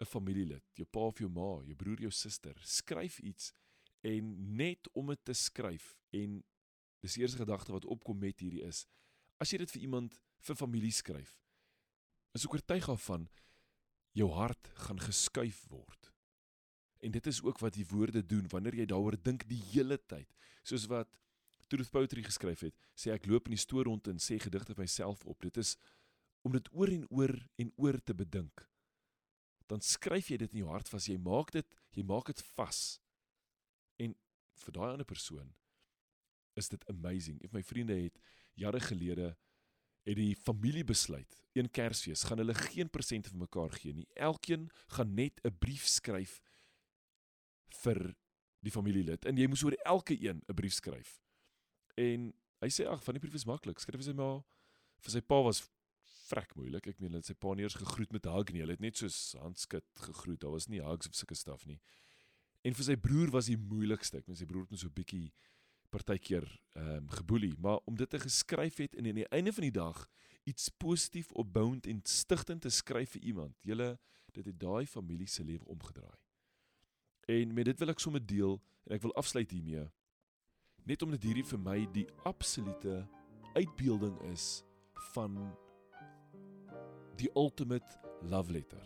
'n 0.00 0.04
familielid, 0.04 0.64
jou 0.74 0.86
pa 0.86 1.00
of 1.00 1.18
jou 1.18 1.28
ma, 1.28 1.62
jou 1.64 1.74
broer, 1.74 2.00
jou 2.00 2.10
suster. 2.10 2.54
Skryf 2.64 3.18
iets 3.20 3.52
en 4.02 4.56
net 4.56 4.88
om 4.92 5.06
dit 5.06 5.24
te 5.24 5.32
skryf 5.32 5.96
en 6.10 6.42
dis 7.02 7.18
die 7.18 7.24
eerste 7.26 7.42
gedagte 7.42 7.74
wat 7.74 7.88
opkom 7.90 8.18
met 8.22 8.40
hierdie 8.40 8.64
is 8.66 8.84
as 9.42 9.50
jy 9.52 9.62
dit 9.62 9.74
vir 9.74 9.86
iemand 9.88 10.18
vir 10.46 10.58
familie 10.58 10.92
skryf 10.94 11.38
is 12.36 12.46
ek 12.46 12.56
oortuig 12.56 12.86
daarvan 12.88 13.28
jou 14.16 14.28
hart 14.36 14.70
gaan 14.86 15.00
geskuif 15.00 15.64
word. 15.72 16.10
En 17.02 17.10
dit 17.10 17.26
is 17.26 17.42
ook 17.42 17.58
wat 17.58 17.74
die 17.74 17.86
woorde 17.88 18.22
doen 18.26 18.48
wanneer 18.52 18.76
jy 18.82 18.86
daaroor 18.86 19.16
dink 19.16 19.46
die 19.48 19.60
hele 19.72 19.98
tyd. 19.98 20.28
Soos 20.62 20.86
wat 20.92 21.10
Truth 21.72 21.90
Poetry 21.90 22.22
geskryf 22.24 22.66
het 22.66 22.76
sê 22.98 23.14
ek 23.14 23.26
loop 23.26 23.48
in 23.48 23.56
die 23.56 23.62
stoor 23.62 23.88
rond 23.88 24.08
en 24.12 24.20
sê 24.20 24.38
gedigte 24.40 24.76
vir 24.76 24.84
myself 24.84 25.24
op. 25.24 25.40
Dit 25.42 25.56
is 25.60 25.76
om 26.46 26.52
dit 26.52 26.68
oor 26.72 26.92
en 26.92 27.06
oor 27.10 27.34
en 27.62 27.72
oor 27.80 27.98
te 28.04 28.14
bedink. 28.14 28.66
Dan 29.70 29.80
skryf 29.80 30.28
jy 30.30 30.42
dit 30.44 30.52
in 30.52 30.64
jou 30.64 30.70
hart 30.70 30.90
vas 30.92 31.08
jy 31.08 31.16
maak 31.18 31.52
dit 31.56 31.68
jy 31.96 32.04
maak 32.06 32.28
dit 32.28 32.44
vas. 32.56 32.82
En 33.98 34.14
vir 34.62 34.76
daai 34.76 34.90
ander 34.92 35.08
persoon 35.08 35.48
is 36.58 36.68
dit 36.68 36.88
amazing. 36.88 37.40
Een 37.42 37.48
van 37.48 37.60
my 37.60 37.64
vriende 37.64 37.96
het 37.96 38.18
jare 38.54 38.80
gelede 38.80 39.36
het 40.02 40.18
die 40.18 40.34
familie 40.36 40.84
besluit, 40.84 41.36
een 41.54 41.70
Kersfees 41.70 42.24
gaan 42.26 42.40
hulle 42.42 42.54
geen 42.54 42.90
presente 42.90 43.30
vir 43.30 43.38
mekaar 43.44 43.70
gee 43.76 43.94
nie. 43.94 44.06
Elkeen 44.18 44.70
gaan 44.96 45.14
net 45.14 45.40
'n 45.44 45.58
brief 45.58 45.86
skryf 45.86 46.40
vir 47.84 48.14
die 48.62 48.70
familielid 48.70 49.24
en 49.24 49.36
jy 49.36 49.46
moes 49.46 49.62
oor 49.62 49.76
elke 49.84 50.16
een 50.18 50.42
'n 50.48 50.54
brief 50.54 50.72
skryf. 50.72 51.20
En 51.96 52.32
hy 52.60 52.68
sê 52.68 52.86
ag, 52.86 53.04
van 53.04 53.14
die 53.14 53.20
brief 53.20 53.34
is 53.34 53.44
maklik. 53.44 53.78
Skryf 53.78 54.00
vir 54.00 54.10
sy 54.10 54.16
ma, 54.16 54.42
vir 55.02 55.10
sy 55.10 55.20
pa 55.20 55.42
was 55.42 55.68
vrek 56.28 56.54
moeilik. 56.56 56.86
Ek 56.86 57.00
meen, 57.00 57.12
hy 57.12 57.16
het 57.16 57.26
sy 57.26 57.34
pa 57.34 57.54
nie 57.54 57.66
eens 57.66 57.74
gegroet 57.74 58.12
met 58.12 58.24
hug 58.24 58.52
nie. 58.52 58.62
Hulle 58.64 58.76
het 58.76 58.80
net 58.80 58.96
soos 58.96 59.34
handskud 59.40 59.84
gegroet. 60.06 60.40
Daar 60.40 60.50
was 60.50 60.68
nie 60.68 60.80
hugs 60.80 61.10
of 61.10 61.14
sulke 61.14 61.34
staf 61.34 61.66
nie. 61.66 61.80
En 62.62 62.74
vir 62.74 62.84
sy 62.84 62.96
broer 62.96 63.32
was 63.34 63.50
die 63.50 63.58
moeilikste. 63.58 64.18
Ek 64.22 64.28
meen 64.30 64.38
sy 64.38 64.46
broer 64.46 64.62
het 64.62 64.70
net 64.70 64.80
so 64.84 64.94
bietjie 64.94 65.32
partykeer 65.92 66.46
ehm 66.72 67.04
um, 67.04 67.10
geboelie, 67.12 67.54
maar 67.60 67.80
om 67.84 67.96
dit 67.96 68.10
te 68.10 68.20
geskryf 68.20 68.80
het 68.80 68.96
en 68.96 69.06
aan 69.06 69.20
die 69.20 69.28
einde 69.28 69.52
van 69.52 69.66
die 69.68 69.76
dag 69.76 70.06
iets 70.48 70.68
positief 70.68 71.30
opbouend 71.32 71.86
en 71.86 72.00
stigtend 72.02 72.64
te 72.64 72.70
skryf 72.70 73.10
vir 73.16 73.22
iemand. 73.22 73.56
Julle 73.60 73.98
dit 74.32 74.46
het 74.46 74.60
daai 74.60 74.86
familie 74.86 75.28
se 75.28 75.44
lewe 75.44 75.64
omgedraai. 75.68 76.18
En 77.28 77.54
met 77.54 77.68
dit 77.68 77.78
wil 77.78 77.92
ek 77.92 78.00
sommer 78.00 78.24
deel 78.26 78.56
en 78.88 78.96
ek 78.96 79.04
wil 79.04 79.14
afsluit 79.20 79.50
hiermee. 79.50 79.84
Net 80.88 81.02
omdat 81.04 81.22
hierdie 81.22 81.46
vir 81.46 81.60
my 81.62 81.78
die 81.94 82.06
absolute 82.26 83.02
uitbeelding 83.54 84.16
is 84.32 84.64
van 85.12 85.36
die 87.20 87.30
ultimate 87.36 88.00
love 88.26 88.52
letter. 88.52 88.82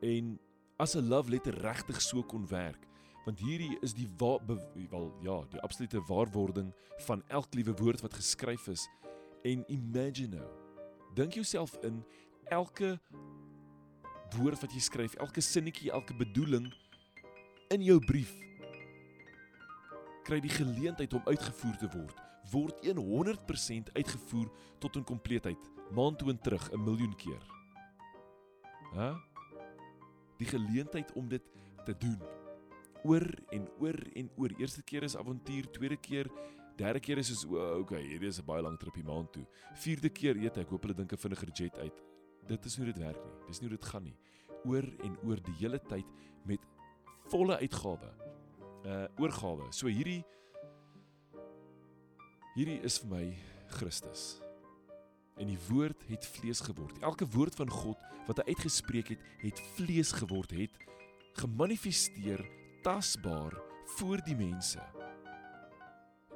En 0.00 0.38
as 0.78 0.94
'n 0.94 1.08
love 1.08 1.30
letter 1.30 1.54
regtig 1.54 2.00
so 2.00 2.22
kon 2.22 2.46
werk, 2.48 2.87
want 3.28 3.42
hierdie 3.44 3.76
is 3.84 3.92
die 3.92 4.08
wa 4.16 4.38
wel 4.88 5.10
ja, 5.20 5.42
die 5.52 5.60
absolute 5.60 6.00
waarwording 6.08 6.72
van 7.04 7.22
elke 7.28 7.58
liewe 7.58 7.74
woord 7.76 8.00
wat 8.00 8.14
geskryf 8.16 8.68
is 8.72 8.86
en 9.44 9.64
imagine 9.68 10.38
nou. 10.38 10.46
Dink 11.14 11.36
jouself 11.36 11.74
in 11.84 12.00
elke 12.48 12.96
woord 14.38 14.60
wat 14.60 14.72
jy 14.72 14.80
skryf, 14.80 15.16
elke 15.20 15.44
sinnetjie, 15.44 15.90
elke 15.92 16.16
bedoeling 16.16 16.70
in 17.74 17.84
jou 17.84 17.98
brief 18.00 18.32
kry 20.24 20.40
die 20.44 20.52
geleentheid 20.52 21.12
om 21.16 21.28
uitgevoer 21.28 21.76
te 21.80 21.92
word 21.92 22.24
word 22.48 22.80
100% 22.88 23.92
uitgevoer 23.92 24.48
tot 24.80 24.96
in 24.96 25.04
kompleetheid 25.04 25.68
maand 25.92 26.16
toe 26.18 26.32
en 26.32 26.40
terug 26.40 26.70
'n 26.72 26.80
miljoen 26.80 27.16
keer. 27.16 27.42
Hæ? 28.96 29.12
Die 30.38 30.48
geleentheid 30.48 31.12
om 31.12 31.28
dit 31.28 31.42
te 31.84 31.96
doen 31.98 32.37
oor 33.08 33.26
en 33.54 33.66
oor 33.80 33.98
en 34.14 34.30
oor. 34.36 34.54
Eerste 34.60 34.82
keer 34.82 35.06
is 35.08 35.16
avontuur, 35.16 35.70
tweede 35.72 35.96
keer, 35.96 36.30
derde 36.78 37.00
keer 37.00 37.18
is 37.18 37.32
so, 37.40 37.58
okay, 37.80 38.02
hierdie 38.04 38.28
is 38.28 38.38
'n 38.38 38.46
baie 38.46 38.62
lang 38.62 38.76
tripie 38.78 39.04
maand 39.04 39.32
toe. 39.32 39.46
Vierde 39.74 40.10
keer 40.10 40.36
eet 40.36 40.58
ek, 40.58 40.68
hoop 40.68 40.82
hulle 40.82 40.94
dink 40.94 41.12
'n 41.12 41.16
vinniger 41.16 41.50
jet 41.52 41.78
uit. 41.78 42.02
Dit 42.46 42.64
is 42.64 42.76
hoe 42.76 42.86
dit 42.86 42.98
werk 42.98 43.24
nie. 43.24 43.46
Dis 43.46 43.60
nie 43.60 43.68
hoe 43.68 43.76
dit 43.76 43.88
gaan 43.88 44.04
nie. 44.04 44.16
Oor 44.64 44.84
en 45.04 45.16
oor 45.24 45.40
die 45.40 45.56
hele 45.60 45.78
tyd 45.78 46.06
met 46.44 46.60
volle 47.28 47.58
uitgawe. 47.58 48.10
Uh 48.84 49.06
oorgawe. 49.18 49.72
So 49.72 49.86
hierdie 49.86 50.24
hierdie 52.54 52.80
is 52.82 52.98
vir 52.98 53.08
my 53.08 53.36
Christus. 53.68 54.40
En 55.38 55.46
die 55.46 55.58
woord 55.68 56.08
het 56.08 56.26
vlees 56.26 56.60
geword. 56.60 56.98
Elke 57.02 57.26
woord 57.26 57.54
van 57.54 57.70
God 57.70 57.98
wat 58.26 58.38
hy 58.38 58.54
uitgespreek 58.54 59.08
het, 59.08 59.20
het 59.38 59.60
vlees 59.76 60.12
geword, 60.12 60.50
het 60.50 60.74
gemanifesteer 61.38 62.42
tasbaar 62.82 63.54
voor 63.96 64.22
die 64.24 64.36
mense. 64.36 64.82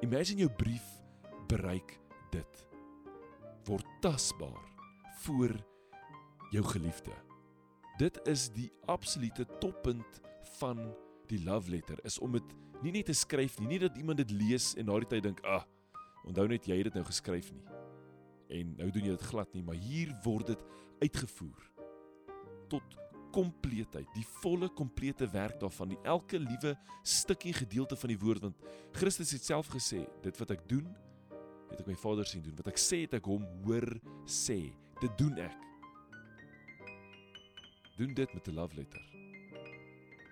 Imagine 0.03 0.45
jou 0.45 0.51
brief 0.57 0.85
bereik 1.47 1.99
dit. 2.31 2.65
Word 3.67 3.87
tasbaar 4.01 4.65
voor 5.23 5.55
jou 6.51 6.63
geliefde. 6.63 7.13
Dit 7.97 8.19
is 8.27 8.49
die 8.51 8.71
absolute 8.85 9.45
toppunt 9.59 10.21
van 10.57 10.81
die 11.29 11.39
love 11.43 11.71
letter 11.71 11.99
is 12.03 12.19
om 12.19 12.35
dit 12.35 12.55
nie 12.83 12.91
net 12.91 13.07
te 13.07 13.15
skryf 13.15 13.59
nie, 13.61 13.75
nie 13.75 13.83
dat 13.85 13.97
iemand 13.97 14.19
dit 14.19 14.33
lees 14.35 14.73
en 14.75 14.89
na 14.89 14.97
die 14.99 15.07
tyd 15.07 15.23
dink, 15.23 15.39
"Ag, 15.45 15.63
ah, 15.63 16.25
onthou 16.27 16.47
net 16.47 16.65
jy 16.65 16.75
het 16.77 16.83
dit 16.91 16.93
nou 16.93 17.05
geskryf 17.05 17.51
nie." 17.53 17.65
En 18.49 18.75
nou 18.77 18.91
doen 18.91 19.03
jy 19.03 19.15
dit 19.15 19.21
glad 19.21 19.53
nie, 19.53 19.63
maar 19.63 19.75
hier 19.75 20.11
word 20.23 20.47
dit 20.47 20.63
uitgevoer 20.99 21.71
tot 22.67 22.83
kompleetheid, 23.33 24.07
die 24.13 24.25
volle 24.41 24.69
komplete 24.77 25.27
werk 25.33 25.59
daarvan, 25.61 25.93
die 25.95 26.01
elke 26.07 26.39
liewe 26.39 26.75
stukkie 27.01 27.53
gedeelte 27.53 27.97
van 27.99 28.13
die 28.13 28.19
woord 28.21 28.45
want 28.47 28.67
Christus 28.93 29.33
het 29.33 29.43
self 29.47 29.71
gesê, 29.73 30.03
dit 30.21 30.37
wat 30.41 30.53
ek 30.53 30.67
doen, 30.69 30.85
het 31.73 31.81
ek 31.81 31.89
my 31.89 31.95
Vader 31.97 32.27
sien 32.29 32.43
doen. 32.45 32.55
Wat 32.59 32.69
ek 32.69 32.81
sê, 32.81 33.03
het 33.07 33.17
ek 33.17 33.29
hom 33.29 33.45
hoor 33.65 33.87
sê. 34.29 34.59
Dit 35.01 35.15
doen 35.17 35.39
ek. 35.41 35.57
Doen 37.97 38.13
dit 38.13 38.33
met 38.33 38.47
'n 38.47 38.55
love 38.55 38.75
letter. 38.75 39.01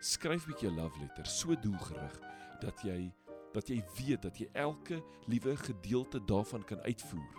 Skryf 0.02 0.46
'n 0.46 0.52
bietjie 0.52 0.70
'n 0.70 0.76
love 0.76 1.00
letter, 1.00 1.26
so 1.26 1.56
doelgerig 1.56 2.20
dat 2.62 2.82
jy 2.84 3.12
dat 3.54 3.68
jy 3.68 3.84
weet 3.98 4.22
dat 4.22 4.38
jy 4.38 4.48
elke 4.54 5.04
liewe 5.28 5.58
gedeelte 5.58 6.20
daarvan 6.26 6.64
kan 6.64 6.80
uitvoer. 6.82 7.36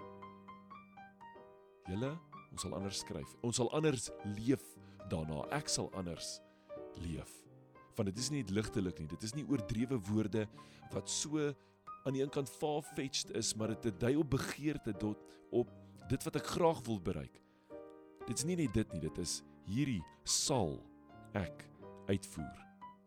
Julle, 1.88 2.18
ons 2.51 2.61
sal 2.61 2.75
anders 2.75 2.98
skryf. 2.98 3.35
Ons 3.40 3.57
sal 3.57 3.72
anders 3.72 4.11
leef 4.37 4.71
daarna. 5.12 5.44
Ek 5.55 5.70
sal 5.70 5.90
anders 5.98 6.38
leef. 7.05 7.31
Want 7.96 8.09
dit 8.09 8.18
is 8.22 8.31
nie 8.33 8.42
ligtelik 8.48 8.98
nie. 9.01 9.11
Dit 9.11 9.27
is 9.27 9.35
nie 9.37 9.44
oordrewe 9.48 9.98
woorde 10.09 10.46
wat 10.92 11.11
so 11.11 11.53
aan 12.03 12.16
die 12.16 12.22
een 12.22 12.33
kant 12.33 12.51
far-fetched 12.51 13.31
is, 13.38 13.53
maar 13.55 13.75
dit 13.77 14.01
dui 14.01 14.16
op 14.18 14.33
begeerte 14.33 14.94
tot 14.98 15.20
op 15.55 15.70
dit 16.11 16.25
wat 16.27 16.40
ek 16.40 16.48
graag 16.57 16.81
wil 16.88 16.98
bereik. 17.01 17.38
Dit 18.27 18.40
is 18.40 18.46
nie 18.48 18.57
net 18.59 18.75
dit 18.75 18.94
nie, 18.94 19.03
dit 19.05 19.22
is 19.22 19.40
hierdie 19.68 20.01
sal 20.29 20.81
ek 21.38 21.64
uitvoer. 22.11 22.59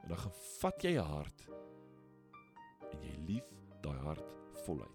En 0.05 0.13
dan 0.13 0.21
gaan 0.21 0.37
vat 0.61 0.83
jy 0.83 0.93
'n 0.95 1.09
hart 1.11 1.47
en 2.91 3.03
jy 3.03 3.15
lief 3.27 3.47
daai 3.81 3.99
hart 4.05 4.25
voluit. 4.65 4.91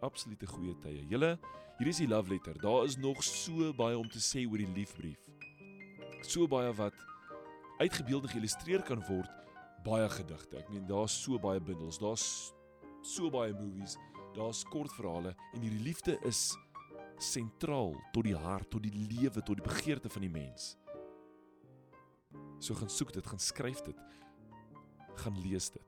Absolute 0.00 0.46
goeie 0.46 0.74
tye. 0.80 1.04
Julle, 1.08 1.38
hier 1.78 1.88
is 1.88 1.98
die 1.98 2.08
love 2.08 2.30
letter. 2.30 2.54
Daar 2.54 2.84
is 2.84 2.96
nog 2.96 3.22
so 3.24 3.72
baie 3.72 3.98
om 3.98 4.08
te 4.08 4.20
sê 4.20 4.46
oor 4.46 4.58
die 4.58 4.74
liefbrief 4.74 5.25
so 6.30 6.46
baie 6.46 6.72
wat 6.74 6.94
uitgebeeld 7.78 8.26
en 8.26 8.32
geïllustreer 8.32 8.82
kan 8.82 9.02
word 9.08 9.30
baie 9.86 10.08
gedigte. 10.10 10.58
Ek 10.60 10.70
meen 10.72 10.86
daar's 10.88 11.14
so 11.14 11.38
baie 11.40 11.60
bundels, 11.62 12.00
daar's 12.02 12.52
so 13.06 13.30
baie 13.30 13.54
movies, 13.54 13.96
daar's 14.34 14.64
kortverhale 14.72 15.34
en 15.54 15.62
hierdie 15.62 15.84
liefde 15.84 16.16
is 16.26 16.50
sentraal 17.22 17.94
tot 18.12 18.26
die 18.26 18.36
hart, 18.36 18.68
tot 18.72 18.84
die 18.84 18.92
lewe, 18.92 19.40
tot 19.40 19.60
die 19.60 19.64
begeerte 19.64 20.10
van 20.12 20.26
die 20.26 20.32
mens. 20.32 20.74
So 22.60 22.76
gaan 22.76 22.90
soek 22.90 23.12
dit, 23.14 23.26
gaan 23.26 23.40
skryf 23.40 23.82
dit. 23.86 24.00
Gaan 25.22 25.38
lees 25.44 25.70
dit. 25.70 25.84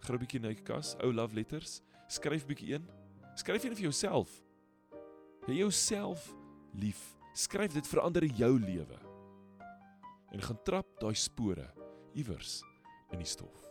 Gaan 0.00 0.16
'n 0.16 0.20
bietjie 0.24 0.40
na 0.40 0.48
die 0.48 0.64
kas, 0.64 0.96
ou 1.00 1.12
love 1.12 1.34
letters, 1.34 1.80
skryf 2.08 2.46
bietjie 2.46 2.74
een. 2.74 2.88
Skryf 3.36 3.64
een 3.64 3.76
vir 3.76 3.88
jouself. 3.88 4.42
Jy 5.46 5.60
jouself 5.60 6.34
lief. 6.72 7.16
Skryf 7.34 7.72
dit 7.72 7.86
verander 7.86 8.24
jou 8.24 8.58
lewe 8.58 9.09
en 10.30 10.42
gaan 10.42 10.62
trap 10.66 11.00
daai 11.02 11.14
spore 11.14 11.66
iewers 12.14 12.60
in 13.10 13.22
die 13.22 13.28
stof. 13.28 13.69